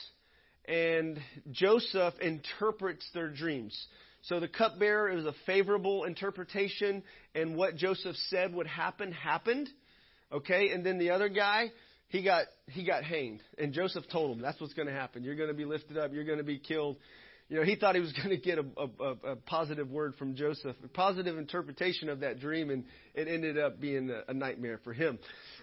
[0.65, 1.19] and
[1.51, 3.88] Joseph interprets their dreams.
[4.23, 7.03] So the cupbearer is a favorable interpretation,
[7.36, 9.69] and what Joseph said would happen happened.
[10.31, 11.71] Okay, and then the other guy
[12.07, 15.23] he got he got hanged, and Joseph told him that's what's going to happen.
[15.23, 16.13] You're going to be lifted up.
[16.13, 16.97] You're going to be killed.
[17.49, 20.36] You know, he thought he was going to get a, a, a positive word from
[20.36, 24.79] Joseph, a positive interpretation of that dream, and it ended up being a, a nightmare
[24.83, 25.19] for him.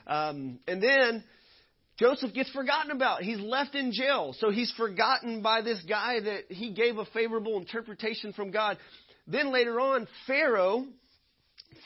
[0.06, 1.24] Um, and then
[2.00, 3.22] Joseph gets forgotten about.
[3.22, 7.58] He's left in jail, so he's forgotten by this guy that he gave a favorable
[7.58, 8.78] interpretation from God.
[9.26, 10.86] Then later on, Pharaoh,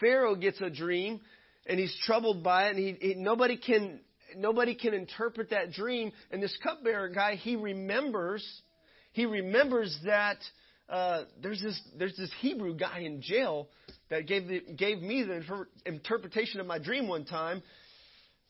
[0.00, 1.20] Pharaoh gets a dream,
[1.66, 3.98] and he's troubled by it, and he, he nobody can
[4.36, 6.12] nobody can interpret that dream.
[6.30, 8.46] And this cupbearer guy, he remembers,
[9.12, 10.38] he remembers that
[10.88, 13.68] uh, there's this there's this Hebrew guy in jail
[14.10, 17.64] that gave the, gave me the inter- interpretation of my dream one time.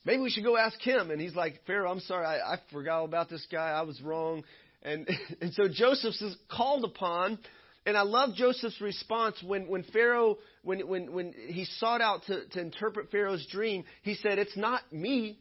[0.04, 1.10] Maybe we should go ask him.
[1.10, 3.70] And he's like, Pharaoh, I'm sorry, I, I forgot about this guy.
[3.70, 4.44] I was wrong.
[4.82, 5.08] And
[5.40, 7.38] and so Joseph is called upon.
[7.86, 12.46] And I love Joseph's response when, when Pharaoh, when, when, when he sought out to,
[12.48, 15.38] to interpret Pharaoh's dream, he said, It's not me.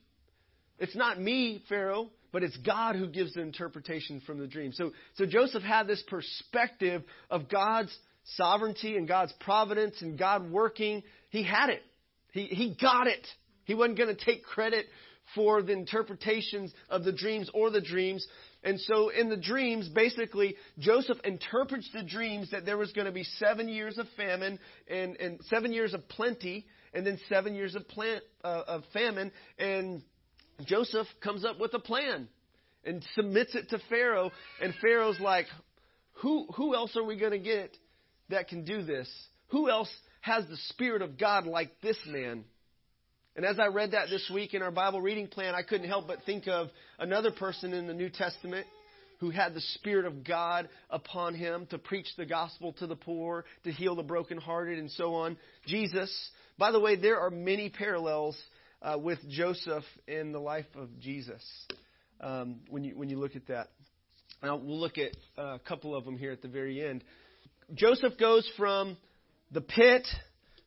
[0.80, 4.74] It's not me, Pharaoh, but it's God who gives the interpretation from the dream.
[4.74, 7.96] So, so Joseph had this perspective of God's
[8.36, 11.04] sovereignty and God's providence and God working.
[11.30, 11.84] He had it.
[12.32, 13.26] He, he got it.
[13.66, 14.86] He wasn't going to take credit
[15.36, 18.26] for the interpretations of the dreams or the dreams.
[18.64, 23.12] And so in the dreams, basically, Joseph interprets the dreams that there was going to
[23.12, 27.76] be seven years of famine and, and seven years of plenty and then seven years
[27.76, 29.32] of, plant, uh, of famine.
[29.58, 30.04] And
[30.66, 32.28] Joseph comes up with a plan
[32.86, 35.46] and submits it to Pharaoh, and Pharaoh's like,
[36.22, 37.76] who, who else are we going to get
[38.30, 39.10] that can do this?
[39.48, 39.90] Who else
[40.22, 42.44] has the Spirit of God like this man?
[43.36, 46.08] And as I read that this week in our Bible reading plan, I couldn't help
[46.08, 46.70] but think of
[47.00, 48.68] another person in the New Testament
[49.20, 53.46] who had the Spirit of God upon him to preach the gospel to the poor,
[53.64, 55.38] to heal the brokenhearted, and so on.
[55.66, 56.14] Jesus.
[56.60, 58.38] By the way, there are many parallels
[58.84, 61.42] uh, with Joseph in the life of Jesus.
[62.22, 63.70] Um, when you when you look at that,
[64.44, 67.04] now we'll look at a couple of them here at the very end.
[67.74, 68.96] Joseph goes from
[69.52, 70.06] the pit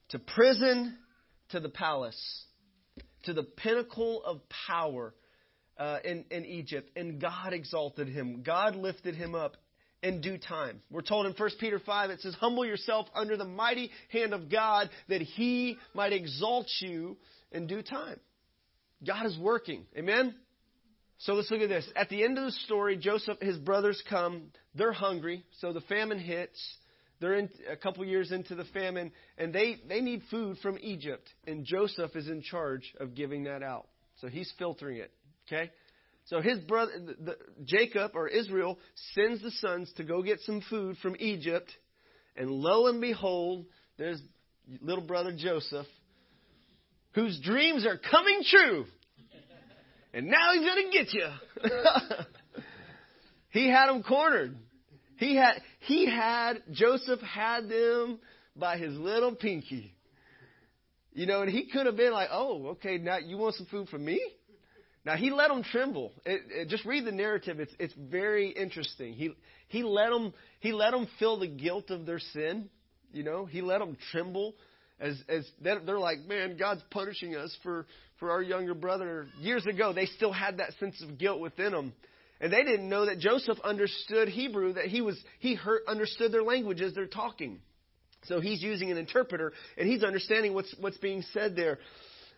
[0.08, 0.98] to prison
[1.50, 2.45] to the palace
[3.26, 5.14] to the pinnacle of power
[5.78, 8.42] uh, in, in Egypt, and God exalted him.
[8.42, 9.56] God lifted him up
[10.02, 10.80] in due time.
[10.90, 14.50] We're told in 1 Peter 5, it says, Humble yourself under the mighty hand of
[14.50, 17.16] God that he might exalt you
[17.52, 18.18] in due time.
[19.06, 19.84] God is working.
[19.96, 20.34] Amen?
[21.18, 21.86] So let's look at this.
[21.96, 24.52] At the end of the story, Joseph, his brothers come.
[24.74, 26.60] They're hungry, so the famine hits.
[27.20, 31.28] They're in, a couple years into the famine, and they, they need food from Egypt.
[31.46, 33.86] And Joseph is in charge of giving that out.
[34.20, 35.10] So he's filtering it.
[35.46, 35.70] Okay?
[36.26, 38.78] So his brother, the, the, Jacob or Israel,
[39.14, 41.70] sends the sons to go get some food from Egypt.
[42.36, 44.20] And lo and behold, there's
[44.80, 45.86] little brother Joseph
[47.12, 48.84] whose dreams are coming true.
[50.12, 51.28] And now he's going to get you.
[53.50, 54.56] he had them cornered.
[55.16, 58.18] He had, he had, Joseph had them
[58.54, 59.94] by his little pinky.
[61.12, 63.88] You know, and he could have been like, oh, okay, now you want some food
[63.88, 64.20] from me?
[65.06, 66.12] Now he let them tremble.
[66.26, 67.60] It, it, just read the narrative.
[67.60, 69.14] It's it's very interesting.
[69.14, 69.30] He
[69.68, 72.68] he let them he let them feel the guilt of their sin.
[73.12, 74.56] You know, he let them tremble
[74.98, 77.86] as as they're, like, man, God's punishing us for
[78.18, 79.28] for our younger brother.
[79.40, 81.92] Years ago, they still had that sense of guilt within them.
[82.40, 86.42] And they didn't know that Joseph understood Hebrew, that he was he heard, understood their
[86.42, 87.60] language as they're talking.
[88.24, 91.78] So he's using an interpreter and he's understanding what's what's being said there.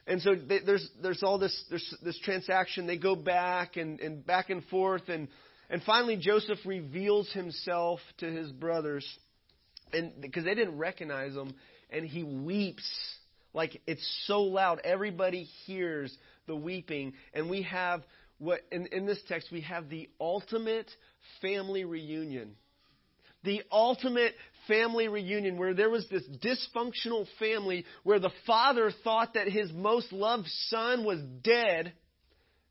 [0.06, 2.86] And so they, there's there's all this there's this transaction.
[2.86, 5.28] They go back and, and back and forth and
[5.70, 9.06] and finally Joseph reveals himself to his brothers,
[9.92, 11.54] and because they didn't recognize him,
[11.90, 12.88] and he weeps
[13.52, 18.02] like it's so loud everybody hears the weeping, and we have
[18.38, 20.90] what in, in this text we have the ultimate
[21.40, 22.54] family reunion
[23.44, 24.34] the ultimate
[24.66, 30.12] family reunion where there was this dysfunctional family where the father thought that his most
[30.12, 31.92] loved son was dead.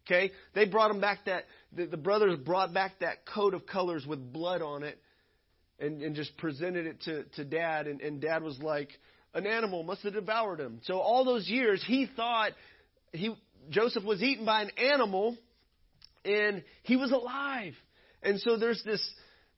[0.05, 0.31] Okay?
[0.53, 4.31] They brought him back that, the, the brothers brought back that coat of colors with
[4.31, 4.99] blood on it
[5.79, 7.87] and, and just presented it to, to dad.
[7.87, 8.89] And, and dad was like,
[9.33, 10.79] an animal must have devoured him.
[10.83, 12.51] So all those years he thought
[13.13, 13.33] he,
[13.69, 15.37] Joseph was eaten by an animal
[16.27, 17.73] and he was alive.
[18.21, 19.01] And so there's this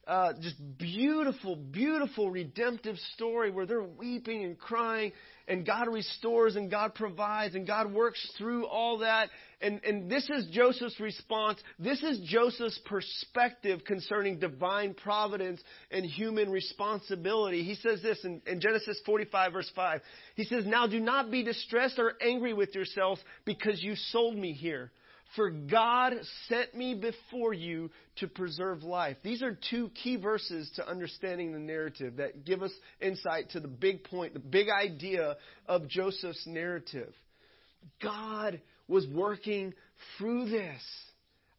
[0.10, 5.12] uh, just beautiful, beautiful redemptive story where they're weeping and crying,
[5.47, 9.29] and God restores and God provides and God works through all that.
[9.62, 11.60] And, and this is Joseph's response.
[11.77, 17.63] This is Joseph's perspective concerning divine providence and human responsibility.
[17.63, 20.01] He says this in, in Genesis 45, verse 5.
[20.34, 24.53] He says, Now do not be distressed or angry with yourselves because you sold me
[24.53, 24.91] here.
[25.35, 26.13] For God
[26.47, 29.17] sent me before you to preserve life.
[29.23, 33.67] These are two key verses to understanding the narrative that give us insight to the
[33.67, 35.37] big point, the big idea
[35.67, 37.13] of Joseph's narrative.
[38.01, 39.73] God was working
[40.17, 40.81] through this.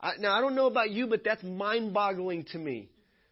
[0.01, 2.89] I, now, I don't know about you, but that's mind boggling to me.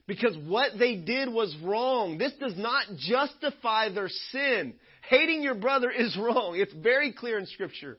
[0.07, 2.17] Because what they did was wrong.
[2.17, 4.75] This does not justify their sin.
[5.09, 6.57] Hating your brother is wrong.
[6.57, 7.99] It's very clear in Scripture.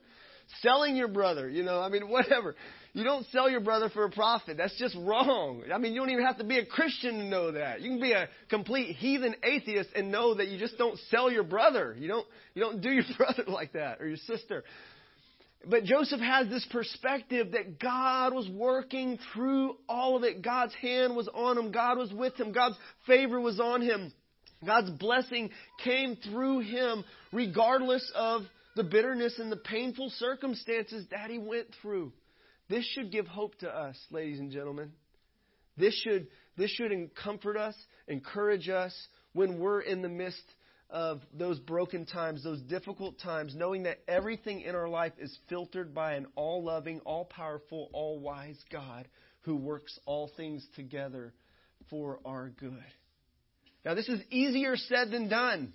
[0.62, 2.54] Selling your brother, you know, I mean, whatever.
[2.92, 4.56] You don't sell your brother for a profit.
[4.56, 5.62] That's just wrong.
[5.72, 7.80] I mean, you don't even have to be a Christian to know that.
[7.80, 11.44] You can be a complete heathen atheist and know that you just don't sell your
[11.44, 11.94] brother.
[11.96, 14.64] You don't, you don't do your brother like that or your sister.
[15.68, 20.42] But Joseph has this perspective that God was working through all of it.
[20.42, 21.70] God's hand was on him.
[21.70, 22.52] God was with him.
[22.52, 24.12] God's favor was on him.
[24.64, 25.50] God's blessing
[25.84, 28.42] came through him regardless of
[28.80, 32.10] the bitterness and the painful circumstances that he went through.
[32.70, 34.92] This should give hope to us, ladies and gentlemen.
[35.76, 37.74] This should, this should comfort us,
[38.08, 38.94] encourage us
[39.34, 40.42] when we're in the midst
[40.88, 45.94] of those broken times, those difficult times, knowing that everything in our life is filtered
[45.94, 49.06] by an all loving, all powerful, all wise God
[49.42, 51.34] who works all things together
[51.90, 52.82] for our good.
[53.84, 55.74] Now, this is easier said than done.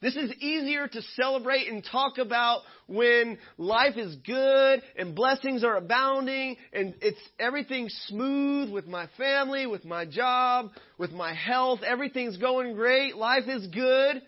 [0.00, 5.76] This is easier to celebrate and talk about when life is good and blessings are
[5.76, 11.80] abounding and it's everything smooth with my family, with my job, with my health.
[11.86, 13.14] Everything's going great.
[13.14, 14.22] Life is good.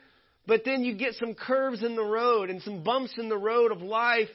[0.47, 3.73] But then you get some curves in the road and some bumps in the road
[3.73, 4.29] of life.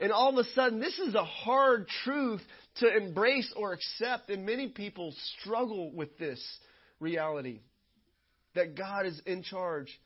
[0.00, 2.40] And all of a sudden, this is a hard truth
[2.76, 4.28] to embrace or accept.
[4.28, 6.42] And many people struggle with this
[6.98, 7.60] reality
[8.54, 9.96] that God is in charge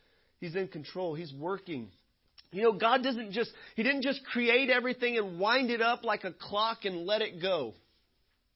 [0.44, 1.14] He's in control.
[1.14, 1.88] He's working.
[2.52, 6.24] You know, God doesn't just, He didn't just create everything and wind it up like
[6.24, 7.72] a clock and let it go.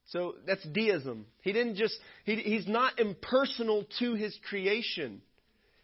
[0.08, 1.24] So that's deism.
[1.40, 5.22] He didn't just, he, He's not impersonal to His creation.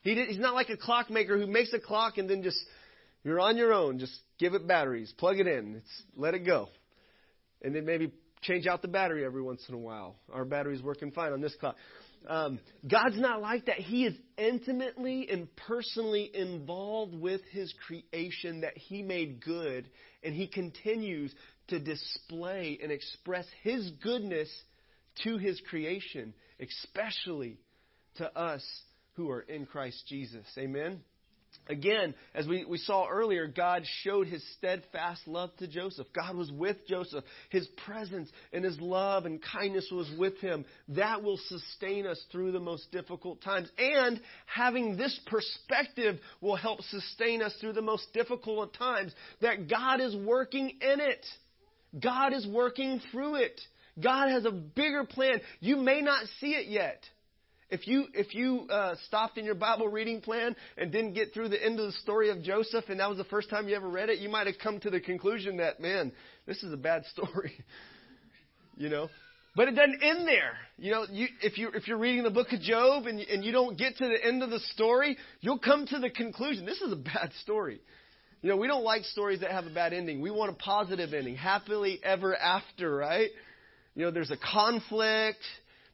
[0.03, 2.59] He did, he's not like a clockmaker who makes a clock and then just,
[3.23, 3.99] you're on your own.
[3.99, 6.69] Just give it batteries, plug it in, it's, let it go.
[7.63, 8.13] And then maybe
[8.43, 10.17] change out the battery every once in a while.
[10.31, 11.77] Our battery's working fine on this clock.
[12.27, 12.59] Um,
[12.89, 13.79] God's not like that.
[13.79, 19.89] He is intimately and personally involved with His creation that He made good,
[20.23, 21.35] and He continues
[21.69, 24.49] to display and express His goodness
[25.25, 27.59] to His creation, especially
[28.17, 28.65] to us
[29.15, 30.47] who are in Christ Jesus.
[30.59, 31.03] Amen?
[31.67, 36.07] Again, as we, we saw earlier, God showed his steadfast love to Joseph.
[36.15, 37.25] God was with Joseph.
[37.49, 40.67] His presence and his love and kindness was with him.
[40.89, 43.69] That will sustain us through the most difficult times.
[43.79, 49.13] And having this perspective will help sustain us through the most difficult of times.
[49.41, 51.25] That God is working in it.
[51.99, 53.59] God is working through it.
[54.03, 55.41] God has a bigger plan.
[55.61, 57.05] You may not see it yet.
[57.75, 61.49] If you if you uh, stopped in your Bible reading plan and didn't get through
[61.49, 63.89] the end of the story of Joseph, and that was the first time you ever
[63.89, 66.13] read it, you might have come to the conclusion that man,
[66.47, 67.53] this is a bad story.
[68.77, 69.09] you know?
[69.57, 70.53] But it doesn't end there.
[70.79, 73.51] You know, you, if you if you're reading the book of Job and and you
[73.51, 76.93] don't get to the end of the story, you'll come to the conclusion this is
[76.93, 77.81] a bad story.
[78.41, 80.21] You know, we don't like stories that have a bad ending.
[80.21, 83.31] We want a positive ending, happily ever after, right?
[83.97, 85.41] You know, there's a conflict,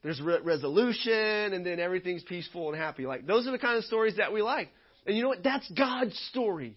[0.03, 3.05] there's re- resolution, and then everything's peaceful and happy.
[3.05, 4.69] Like those are the kind of stories that we like.
[5.05, 5.43] And you know what?
[5.43, 6.75] That's God's story.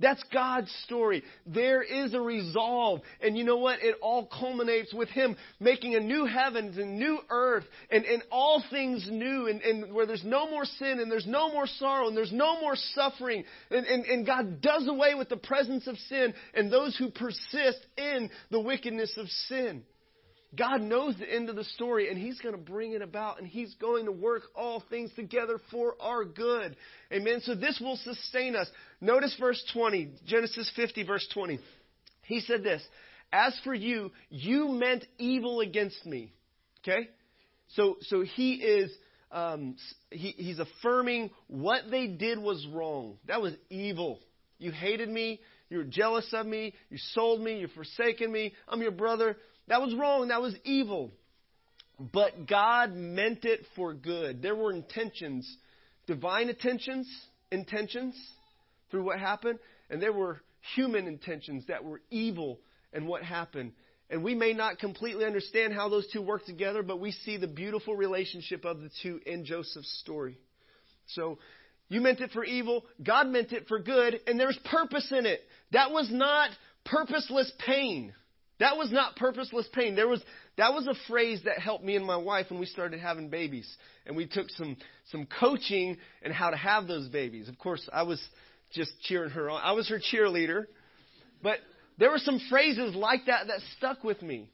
[0.00, 1.24] That's God's story.
[1.44, 3.00] There is a resolve.
[3.20, 3.80] And you know what?
[3.82, 8.62] It all culminates with Him making a new heavens and new earth and, and all
[8.70, 12.16] things new and, and where there's no more sin and there's no more sorrow and
[12.16, 13.44] there's no more suffering.
[13.70, 17.84] And, and, and God does away with the presence of sin and those who persist
[17.96, 19.82] in the wickedness of sin.
[20.56, 23.46] God knows the end of the story and He's going to bring it about and
[23.46, 26.76] He's going to work all things together for our good.
[27.12, 27.40] Amen.
[27.42, 28.68] So this will sustain us.
[29.00, 31.58] Notice verse 20, Genesis 50, verse 20.
[32.22, 32.82] He said this
[33.30, 36.32] As for you, you meant evil against me.
[36.82, 37.08] Okay?
[37.74, 38.90] So, so He is.
[39.30, 39.76] Um,
[40.10, 43.18] he, he's affirming what they did was wrong.
[43.26, 44.20] That was evil.
[44.58, 45.40] You hated me.
[45.68, 46.72] You were jealous of me.
[46.88, 47.58] You sold me.
[47.58, 48.54] You've forsaken me.
[48.66, 49.36] I'm your brother.
[49.68, 50.28] That was wrong.
[50.28, 51.12] That was evil.
[51.98, 54.40] But God meant it for good.
[54.40, 55.56] There were intentions,
[56.06, 57.08] divine intentions,
[57.50, 58.14] intentions
[58.90, 59.58] through what happened,
[59.90, 60.40] and there were
[60.74, 62.60] human intentions that were evil
[62.92, 63.72] and what happened.
[64.10, 67.48] And we may not completely understand how those two work together, but we see the
[67.48, 70.38] beautiful relationship of the two in Joseph's story.
[71.08, 71.38] So,
[71.90, 75.40] you meant it for evil, God meant it for good, and there's purpose in it.
[75.72, 76.50] That was not
[76.84, 78.12] purposeless pain.
[78.60, 79.94] That was not purposeless pain.
[79.94, 80.22] There was
[80.56, 83.68] that was a phrase that helped me and my wife when we started having babies,
[84.06, 84.76] and we took some
[85.12, 87.48] some coaching and how to have those babies.
[87.48, 88.20] Of course, I was
[88.72, 89.60] just cheering her on.
[89.62, 90.66] I was her cheerleader,
[91.42, 91.58] but
[91.98, 94.50] there were some phrases like that that stuck with me.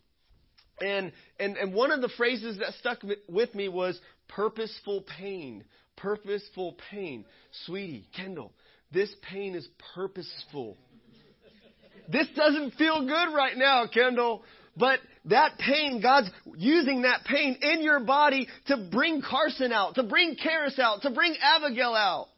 [0.80, 2.98] And and and one of the phrases that stuck
[3.28, 3.98] with me was
[4.28, 5.64] purposeful pain.
[5.96, 7.24] Purposeful pain.
[7.66, 8.52] Sweetie, Kendall,
[8.92, 10.76] this pain is purposeful.
[12.09, 14.42] This doesn't feel good right now, Kendall.
[14.76, 20.02] But that pain, God's using that pain in your body to bring Carson out, to
[20.02, 22.28] bring Karis out, to bring Abigail out.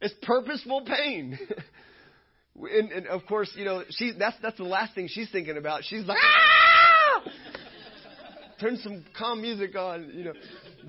[0.00, 1.38] It's purposeful pain.
[2.56, 5.84] and, and, of course, you know, she, that's, that's the last thing she's thinking about.
[5.84, 7.22] She's like, ah!
[8.60, 10.32] Turn some calm music on, you know.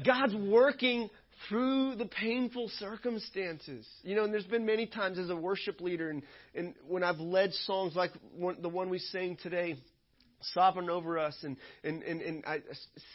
[0.06, 1.10] God's working
[1.48, 3.88] through the painful circumstances.
[4.04, 6.24] You know, and there's been many times as a worship leader, and,
[6.54, 9.78] and when I've led songs like one, the one we sang today,
[10.54, 12.60] Sovereign over us, and, and, and, and I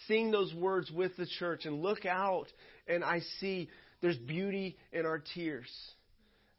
[0.07, 2.53] sing those words with the church and look out,
[2.87, 3.71] and I see
[4.03, 5.71] there's beauty in our tears.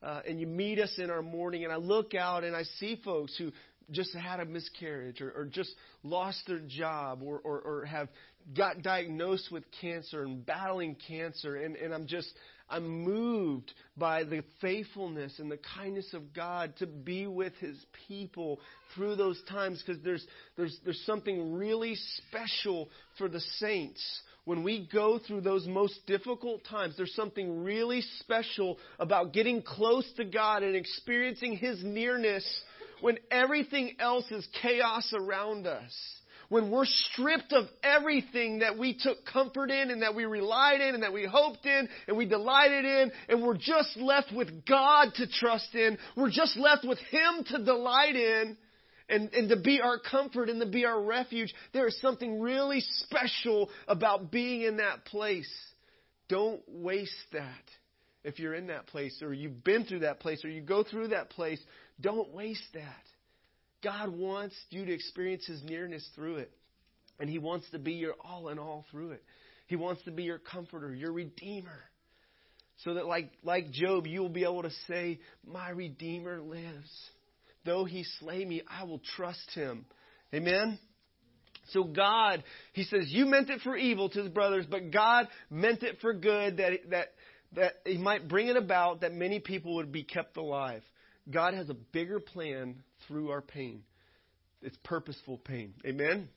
[0.02, 3.00] Uh, and you meet us in our mourning, and I look out and I see
[3.04, 3.52] folks who
[3.92, 5.74] just had a miscarriage or, or just
[6.04, 8.10] lost their job or, or, or have
[8.56, 11.56] got diagnosed with cancer and battling cancer.
[11.56, 12.32] And, and I'm just
[12.70, 17.78] I'm moved by the faithfulness and the kindness of God to be with his
[18.08, 18.60] people
[18.96, 20.26] through those times because there's
[20.58, 24.04] there's there's something really special for the saints.
[24.46, 30.08] When we go through those most difficult times, there's something really special about getting close
[30.18, 32.46] to God and experiencing His nearness
[33.02, 35.94] when everything else is chaos around us
[36.50, 40.94] when we're stripped of everything that we took comfort in and that we relied in
[40.94, 45.10] and that we hoped in and we delighted in, and we're just left with God
[45.16, 48.58] to trust in, we're just left with Him to delight in.
[49.08, 52.82] And, and to be our comfort and to be our refuge, there is something really
[52.82, 55.48] special about being in that place.
[56.28, 57.64] Don't waste that.
[58.24, 61.10] If you're in that place, or you've been through that place, or you go through
[61.10, 61.60] that place,
[62.00, 63.04] don't waste that.
[63.84, 66.52] God wants you to experience His nearness through it.
[67.20, 69.24] And He wants to be your all in all through it.
[69.68, 71.80] He wants to be your comforter, your redeemer.
[72.84, 76.90] So that, like, like Job, you will be able to say, My Redeemer lives.
[77.64, 79.86] Though He slay me, I will trust Him.
[80.34, 80.78] Amen?
[81.70, 82.44] So God,
[82.74, 86.14] He says, You meant it for evil to His brothers, but God meant it for
[86.14, 87.08] good that, that,
[87.56, 90.84] that He might bring it about that many people would be kept alive.
[91.30, 93.84] God has a bigger plan through our pain.
[94.62, 95.74] It's purposeful pain.
[95.86, 96.30] Amen?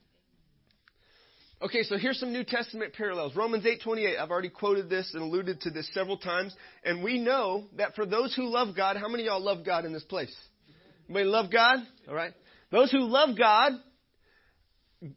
[1.61, 3.35] Okay, so here's some New Testament parallels.
[3.35, 4.17] Romans 8:28.
[4.17, 8.07] I've already quoted this and alluded to this several times, and we know that for
[8.07, 10.35] those who love God, how many of y'all love God in this place?
[11.09, 11.79] Anybody love God?
[12.07, 12.33] All right.
[12.71, 13.73] Those who love God,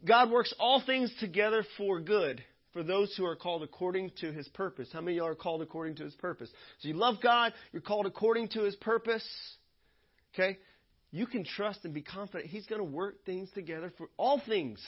[0.04, 2.42] God works all things together for good
[2.72, 4.88] for those who are called according to his purpose.
[4.92, 6.50] How many of y'all are called according to his purpose?
[6.80, 9.26] So you love God, you're called according to his purpose.
[10.34, 10.58] Okay?
[11.12, 14.80] you can trust and be confident He's going to work things together for all things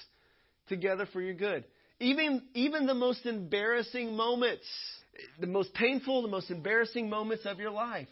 [0.68, 1.64] together for your good.
[2.01, 4.64] Even, even the most embarrassing moments,
[5.38, 8.09] the most painful, the most embarrassing moments of your life,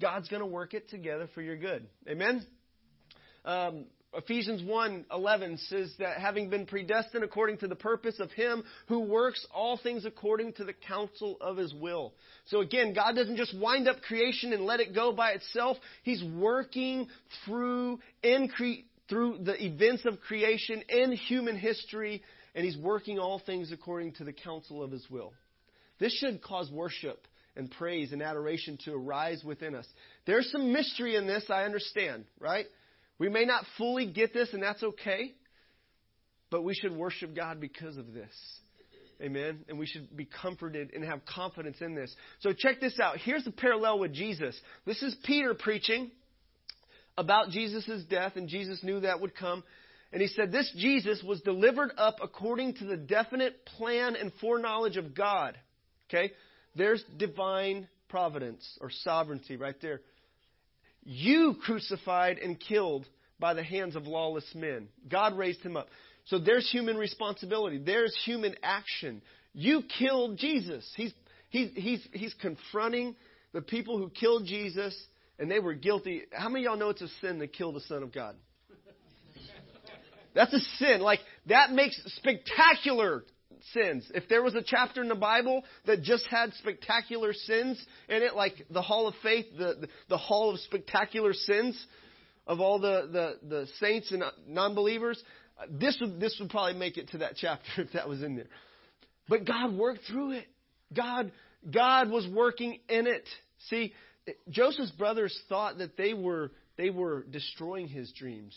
[0.00, 1.86] God's going to work it together for your good.
[2.06, 2.44] Amen?
[3.44, 8.64] Um, Ephesians 1 11 says that having been predestined according to the purpose of Him
[8.86, 12.14] who works all things according to the counsel of His will.
[12.46, 15.76] So again, God doesn't just wind up creation and let it go by itself.
[16.04, 17.08] He's working
[17.44, 22.22] through, in cre- through the events of creation in human history,
[22.54, 25.34] and He's working all things according to the counsel of His will.
[25.98, 29.86] This should cause worship and praise and adoration to arise within us.
[30.26, 32.66] There's some mystery in this, I understand, right?
[33.18, 35.34] We may not fully get this, and that's okay,
[36.50, 38.30] but we should worship God because of this.
[39.20, 39.64] Amen.
[39.68, 42.14] And we should be comforted and have confidence in this.
[42.40, 43.18] So check this out.
[43.18, 44.58] Here's the parallel with Jesus.
[44.86, 46.12] This is Peter preaching
[47.16, 49.64] about Jesus' death, and Jesus knew that would come.
[50.12, 54.96] And he said, This Jesus was delivered up according to the definite plan and foreknowledge
[54.96, 55.58] of God.
[56.08, 56.32] Okay?
[56.76, 60.00] There's divine providence or sovereignty right there.
[61.10, 63.06] You crucified and killed
[63.40, 64.88] by the hands of lawless men.
[65.08, 65.88] God raised him up.
[66.26, 67.78] So there's human responsibility.
[67.78, 69.22] There's human action.
[69.54, 70.86] You killed Jesus.
[70.96, 71.14] He's,
[71.48, 73.16] he's, he's, he's confronting
[73.54, 74.94] the people who killed Jesus,
[75.38, 76.24] and they were guilty.
[76.30, 78.36] How many of y'all know it's a sin to kill the Son of God?
[80.34, 81.00] That's a sin.
[81.00, 83.24] Like, that makes spectacular
[83.72, 84.10] sins.
[84.14, 88.34] If there was a chapter in the Bible that just had spectacular sins in it,
[88.34, 91.86] like the Hall of Faith, the, the, the Hall of Spectacular Sins
[92.46, 95.22] of all the, the, the saints and non believers,
[95.70, 98.48] this would, this would probably make it to that chapter if that was in there.
[99.28, 100.46] But God worked through it.
[100.94, 101.32] God,
[101.70, 103.28] God was working in it.
[103.68, 103.92] See,
[104.48, 108.56] Joseph's brothers thought that they were, they were destroying his dreams.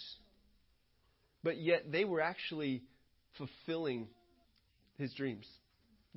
[1.43, 2.83] But yet they were actually
[3.37, 4.07] fulfilling
[5.01, 5.45] his dreams.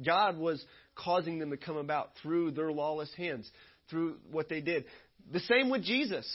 [0.04, 0.64] God was
[0.94, 3.50] causing them to come about through their lawless hands,
[3.90, 4.84] through what they did.
[5.32, 6.26] The same with Jesus.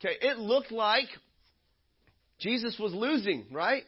[0.00, 1.08] Okay, it looked like
[2.38, 3.82] Jesus was losing, right?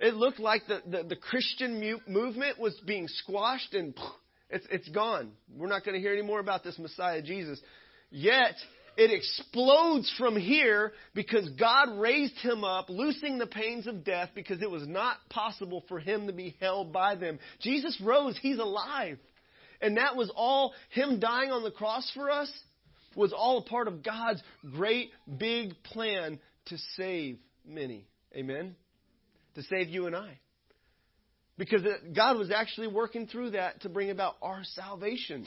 [0.00, 3.94] It looked like the, the, the Christian movement was being squashed and
[4.50, 5.32] it's, it's gone.
[5.54, 7.60] We're not going to hear any more about this Messiah Jesus.
[8.10, 8.54] Yet,
[8.96, 14.60] it explodes from here because God raised him up, loosing the pains of death because
[14.60, 17.38] it was not possible for him to be held by them.
[17.60, 19.18] Jesus rose, he's alive.
[19.80, 22.50] And that was all, him dying on the cross for us,
[23.16, 24.42] was all a part of God's
[24.74, 28.06] great big plan to save many.
[28.34, 28.76] Amen?
[29.56, 30.38] To save you and I.
[31.58, 31.82] Because
[32.14, 35.44] God was actually working through that to bring about our salvation.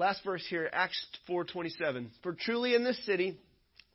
[0.00, 0.98] Last verse here, Acts
[1.28, 2.10] 4:27.
[2.22, 3.38] For truly in this city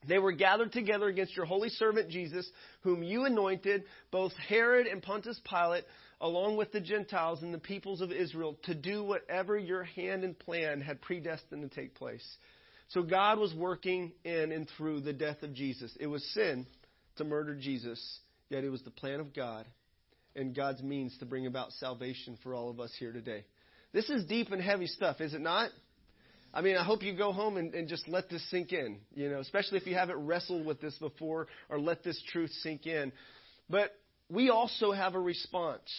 [0.07, 2.47] they were gathered together against your holy servant Jesus,
[2.81, 5.83] whom you anointed, both Herod and Pontius Pilate,
[6.21, 10.37] along with the Gentiles and the peoples of Israel, to do whatever your hand and
[10.37, 12.37] plan had predestined to take place.
[12.89, 15.91] So God was working in and through the death of Jesus.
[15.99, 16.67] It was sin
[17.15, 19.65] to murder Jesus, yet it was the plan of God
[20.35, 23.43] and God's means to bring about salvation for all of us here today.
[23.91, 25.71] This is deep and heavy stuff, is it not?
[26.55, 29.29] I mean, I hope you go home and, and just let this sink in, you
[29.29, 33.11] know, especially if you haven't wrestled with this before or let this truth sink in.
[33.69, 33.91] But
[34.29, 35.91] we also have a response.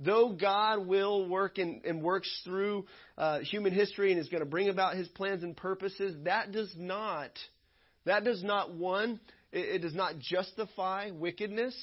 [0.00, 2.86] Though God will work and, and works through
[3.16, 6.74] uh, human history and is going to bring about His plans and purposes, that does
[6.76, 7.30] not,
[8.04, 9.20] that does not one,
[9.52, 11.76] it, it does not justify wickedness.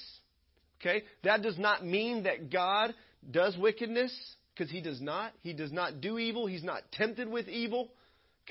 [0.82, 2.94] Okay, that does not mean that God
[3.30, 4.14] does wickedness
[4.54, 5.32] because He does not.
[5.44, 6.46] He does not do evil.
[6.46, 7.90] He's not tempted with evil.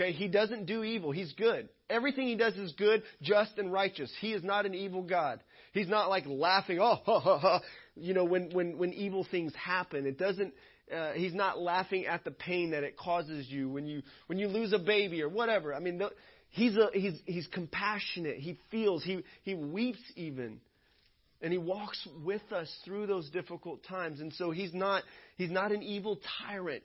[0.01, 1.11] Okay, he doesn't do evil.
[1.11, 1.68] He's good.
[1.90, 4.11] Everything he does is good, just, and righteous.
[4.20, 5.40] He is not an evil God.
[5.72, 7.61] He's not like laughing, oh, ha, ha, ha,
[7.96, 10.07] you know, when, when, when evil things happen.
[10.07, 10.55] It doesn't,
[10.94, 14.48] uh, he's not laughing at the pain that it causes you when you, when you
[14.48, 15.74] lose a baby or whatever.
[15.74, 16.11] I mean, the,
[16.48, 18.38] he's, a, he's, he's compassionate.
[18.38, 20.61] He feels, he, he weeps even.
[21.42, 24.20] And he walks with us through those difficult times.
[24.20, 25.03] And so he's not,
[25.36, 26.84] he's not an evil tyrant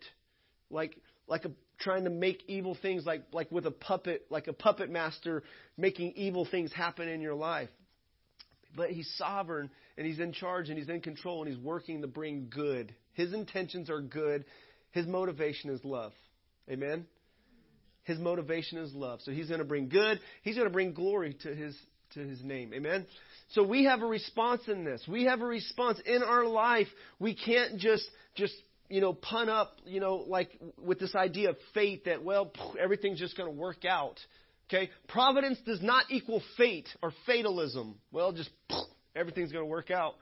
[0.70, 0.98] like,
[1.28, 4.90] like a trying to make evil things like, like with a puppet, like a puppet
[4.90, 5.44] master
[5.78, 7.70] making evil things happen in your life.
[8.76, 12.08] But he's sovereign and he's in charge and he's in control and he's working to
[12.08, 12.94] bring good.
[13.14, 14.46] His intentions are good.
[14.92, 16.14] His motivation is love.
[16.70, 17.06] Amen?
[18.04, 19.20] His motivation is love.
[19.22, 20.20] So he's going to bring good.
[20.44, 21.76] He's going to bring glory to his,
[22.14, 22.74] to his name.
[22.74, 23.06] Amen?
[23.50, 25.04] So we have a response in this.
[25.08, 26.88] We have a response in our life.
[27.20, 28.54] We can't just, just
[28.90, 30.50] you know, pun up, you know, like
[30.84, 34.20] with this idea of fate that, well, everything's just going to work out.
[34.70, 34.90] Okay?
[35.08, 37.96] Providence does not equal fate or fatalism.
[38.12, 38.50] Well, just
[39.16, 40.16] everything's going to work out.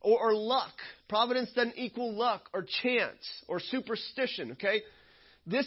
[0.00, 0.72] Or, or luck.
[1.08, 4.52] Providence doesn't equal luck or chance or superstition.
[4.52, 4.82] Okay?
[5.46, 5.66] This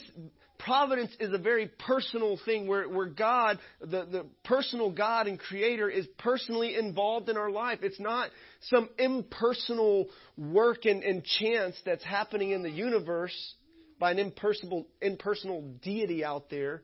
[0.57, 5.89] providence is a very personal thing where, where God, the, the personal God and creator,
[5.89, 7.79] is personally involved in our life.
[7.81, 8.29] It's not
[8.61, 13.55] some impersonal work and, and chance that's happening in the universe
[13.99, 16.83] by an impersonal, impersonal deity out there.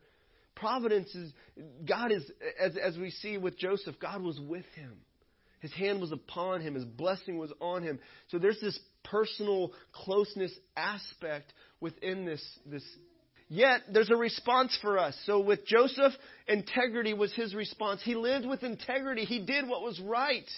[0.55, 1.33] Providence is,
[1.87, 2.23] God is,
[2.59, 4.97] as, as we see with Joseph, God was with him.
[5.59, 6.73] His hand was upon him.
[6.73, 7.99] His blessing was on him.
[8.29, 12.83] So there's this personal closeness aspect within this, this.
[13.53, 15.13] Yet there's a response for us.
[15.25, 16.13] So with Joseph,
[16.47, 17.99] integrity was his response.
[18.01, 19.25] He lived with integrity.
[19.25, 20.49] He did what was right.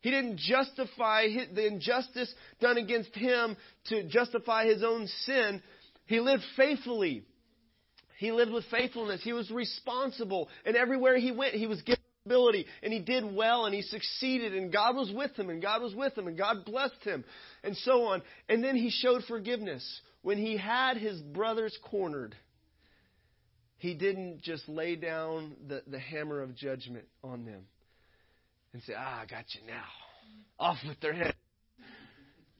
[0.00, 3.56] He didn't justify the injustice done against him
[3.86, 5.60] to justify his own sin.
[6.06, 7.24] He lived faithfully.
[8.18, 9.22] He lived with faithfulness.
[9.24, 10.48] He was responsible.
[10.64, 12.64] And everywhere he went, he was given ability.
[12.84, 14.54] And he did well and he succeeded.
[14.54, 17.24] And God was with him and God was with him and God blessed him
[17.64, 18.22] and so on.
[18.48, 20.00] And then he showed forgiveness.
[20.22, 22.36] When he had his brothers cornered,
[23.78, 27.62] he didn't just lay down the, the hammer of judgment on them
[28.72, 29.84] and say, Ah, I got you now.
[30.58, 31.34] Off with their head.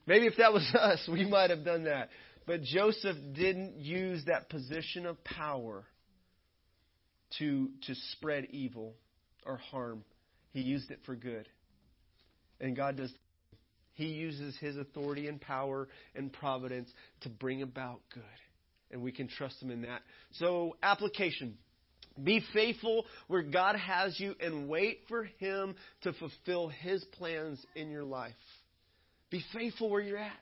[0.07, 2.09] Maybe if that was us, we might have done that.
[2.47, 5.85] But Joseph didn't use that position of power
[7.37, 8.95] to, to spread evil
[9.45, 10.03] or harm.
[10.51, 11.47] He used it for good.
[12.59, 13.13] And God does.
[13.93, 16.89] He uses his authority and power and providence
[17.21, 18.23] to bring about good.
[18.91, 20.01] And we can trust him in that.
[20.33, 21.57] So, application.
[22.21, 27.89] Be faithful where God has you and wait for him to fulfill his plans in
[27.89, 28.33] your life.
[29.29, 30.39] Be faithful where you're at.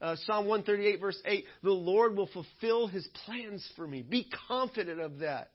[0.00, 4.02] Uh, Psalm 138, verse 8 The Lord will fulfill his plans for me.
[4.02, 5.50] Be confident of that.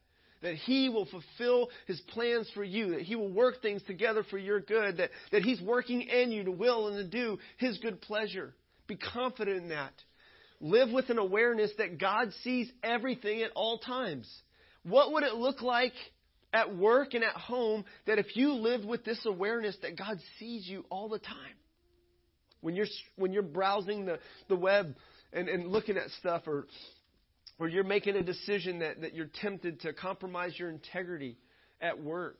[0.45, 4.37] That he will fulfill his plans for you, that he will work things together for
[4.37, 7.99] your good, that, that he's working in you to will and to do his good
[7.99, 8.53] pleasure.
[8.85, 9.93] Be confident in that.
[10.61, 14.31] Live with an awareness that God sees everything at all times.
[14.83, 15.93] What would it look like
[16.53, 20.67] at work and at home that if you lived with this awareness that God sees
[20.67, 21.57] you all the time?
[22.61, 22.85] When you're,
[23.15, 24.95] when you're browsing the, the web
[25.33, 26.67] and, and looking at stuff or,
[27.59, 31.37] or you're making a decision that, that you're tempted to compromise your integrity
[31.81, 32.39] at work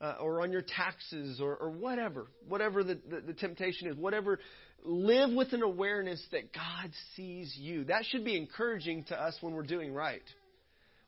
[0.00, 4.38] uh, or on your taxes or, or whatever, whatever the, the, the temptation is, whatever,
[4.84, 7.84] live with an awareness that God sees you.
[7.84, 10.22] That should be encouraging to us when we're doing right.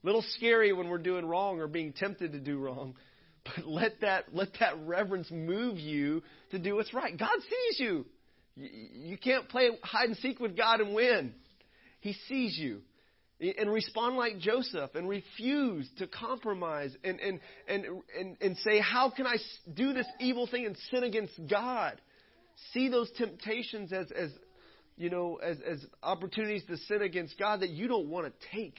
[0.02, 2.94] A little scary when we're doing wrong or being tempted to do wrong.
[3.56, 6.22] But let that, let that reverence move you
[6.52, 7.14] to do what's right.
[7.14, 8.06] God sees you.
[8.56, 11.34] You can't play hide and seek with God and win.
[12.00, 12.80] He sees you.
[13.58, 17.84] And respond like Joseph and refuse to compromise and, and, and,
[18.18, 19.36] and, and say, How can I
[19.74, 22.00] do this evil thing and sin against God?
[22.72, 24.30] See those temptations as, as
[24.96, 28.78] you know, as, as opportunities to sin against God that you don't want to take.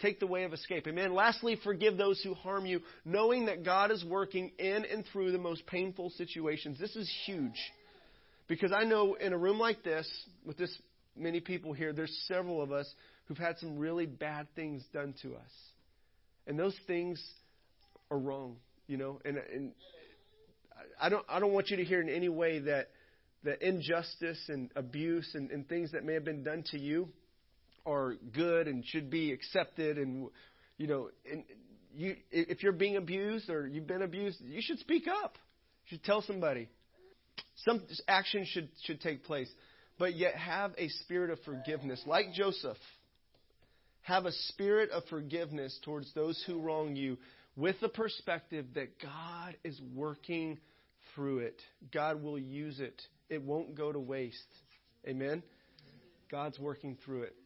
[0.00, 0.86] Take the way of escape.
[0.86, 1.12] Amen.
[1.12, 5.38] Lastly, forgive those who harm you, knowing that God is working in and through the
[5.38, 6.78] most painful situations.
[6.78, 7.58] This is huge.
[8.46, 10.08] Because I know in a room like this,
[10.46, 10.76] with this
[11.16, 12.88] many people here, there's several of us
[13.28, 15.50] who've had some really bad things done to us.
[16.46, 17.22] And those things
[18.10, 18.56] are wrong,
[18.86, 19.20] you know.
[19.24, 19.72] And, and
[21.00, 22.88] I don't I don't want you to hear in any way that
[23.44, 27.08] that injustice and abuse and, and things that may have been done to you
[27.86, 30.28] are good and should be accepted and
[30.76, 31.44] you know and
[31.94, 35.36] you if you're being abused or you've been abused, you should speak up.
[35.86, 36.68] You should tell somebody.
[37.64, 39.50] Some action should, should take place.
[39.98, 42.00] But yet have a spirit of forgiveness.
[42.06, 42.76] Like Joseph,
[44.08, 47.18] have a spirit of forgiveness towards those who wrong you
[47.56, 50.58] with the perspective that God is working
[51.14, 51.60] through it.
[51.92, 53.02] God will use it.
[53.28, 54.38] It won't go to waste.
[55.06, 55.42] Amen?
[56.30, 57.36] God's working through it.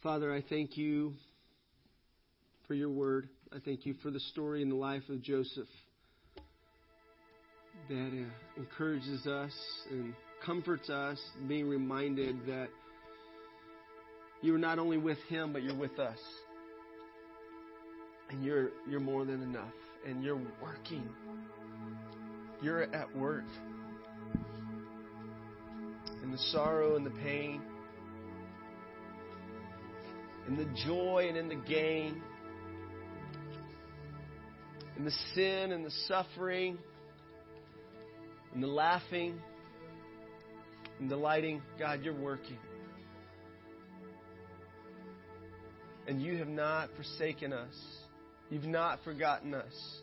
[0.00, 1.14] Father, I thank you
[2.68, 3.28] for your word.
[3.52, 5.66] I thank you for the story in the life of Joseph
[7.88, 9.52] that uh, encourages us
[9.90, 10.14] and
[10.46, 11.18] comforts us,
[11.48, 12.68] being reminded that
[14.40, 16.18] you are not only with Him, but you're with us.
[18.30, 19.72] And you're, you're more than enough.
[20.06, 21.08] And you're working.
[22.62, 23.44] You're at work.
[26.22, 27.62] In the sorrow and the pain,
[30.48, 32.20] in the joy and in the gain,
[34.96, 36.76] in the sin and the suffering
[38.52, 39.40] and the laughing
[40.98, 41.62] and delighting.
[41.78, 42.58] God, you're working.
[46.08, 47.74] And you have not forsaken us.
[48.50, 50.00] You've not forgotten us.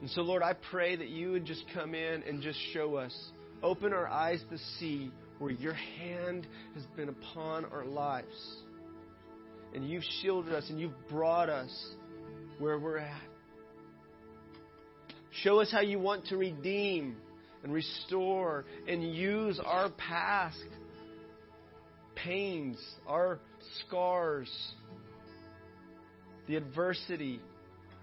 [0.00, 3.14] And so, Lord, I pray that you would just come in and just show us,
[3.62, 8.56] open our eyes to see where your hand has been upon our lives.
[9.74, 11.94] And you've shielded us and you've brought us
[12.58, 13.20] where we're at.
[15.42, 17.16] Show us how you want to redeem
[17.62, 20.62] and restore and use our past
[22.14, 23.38] pains, our
[23.86, 24.50] scars,
[26.46, 27.40] the adversity,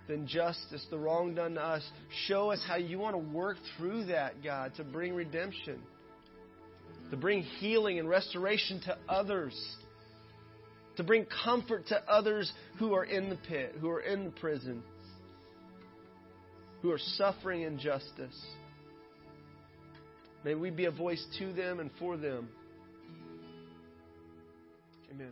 [0.08, 1.84] the injustice, the wrong done to us.
[2.28, 5.80] Show us how you want to work through that, God, to bring redemption,
[7.12, 9.56] to bring healing and restoration to others,
[10.98, 14.84] to bring comfort to others who are in the pit, who are in the prison,
[16.82, 18.40] who are suffering injustice.
[20.44, 22.50] May we be a voice to them and for them.
[25.10, 25.32] Amen.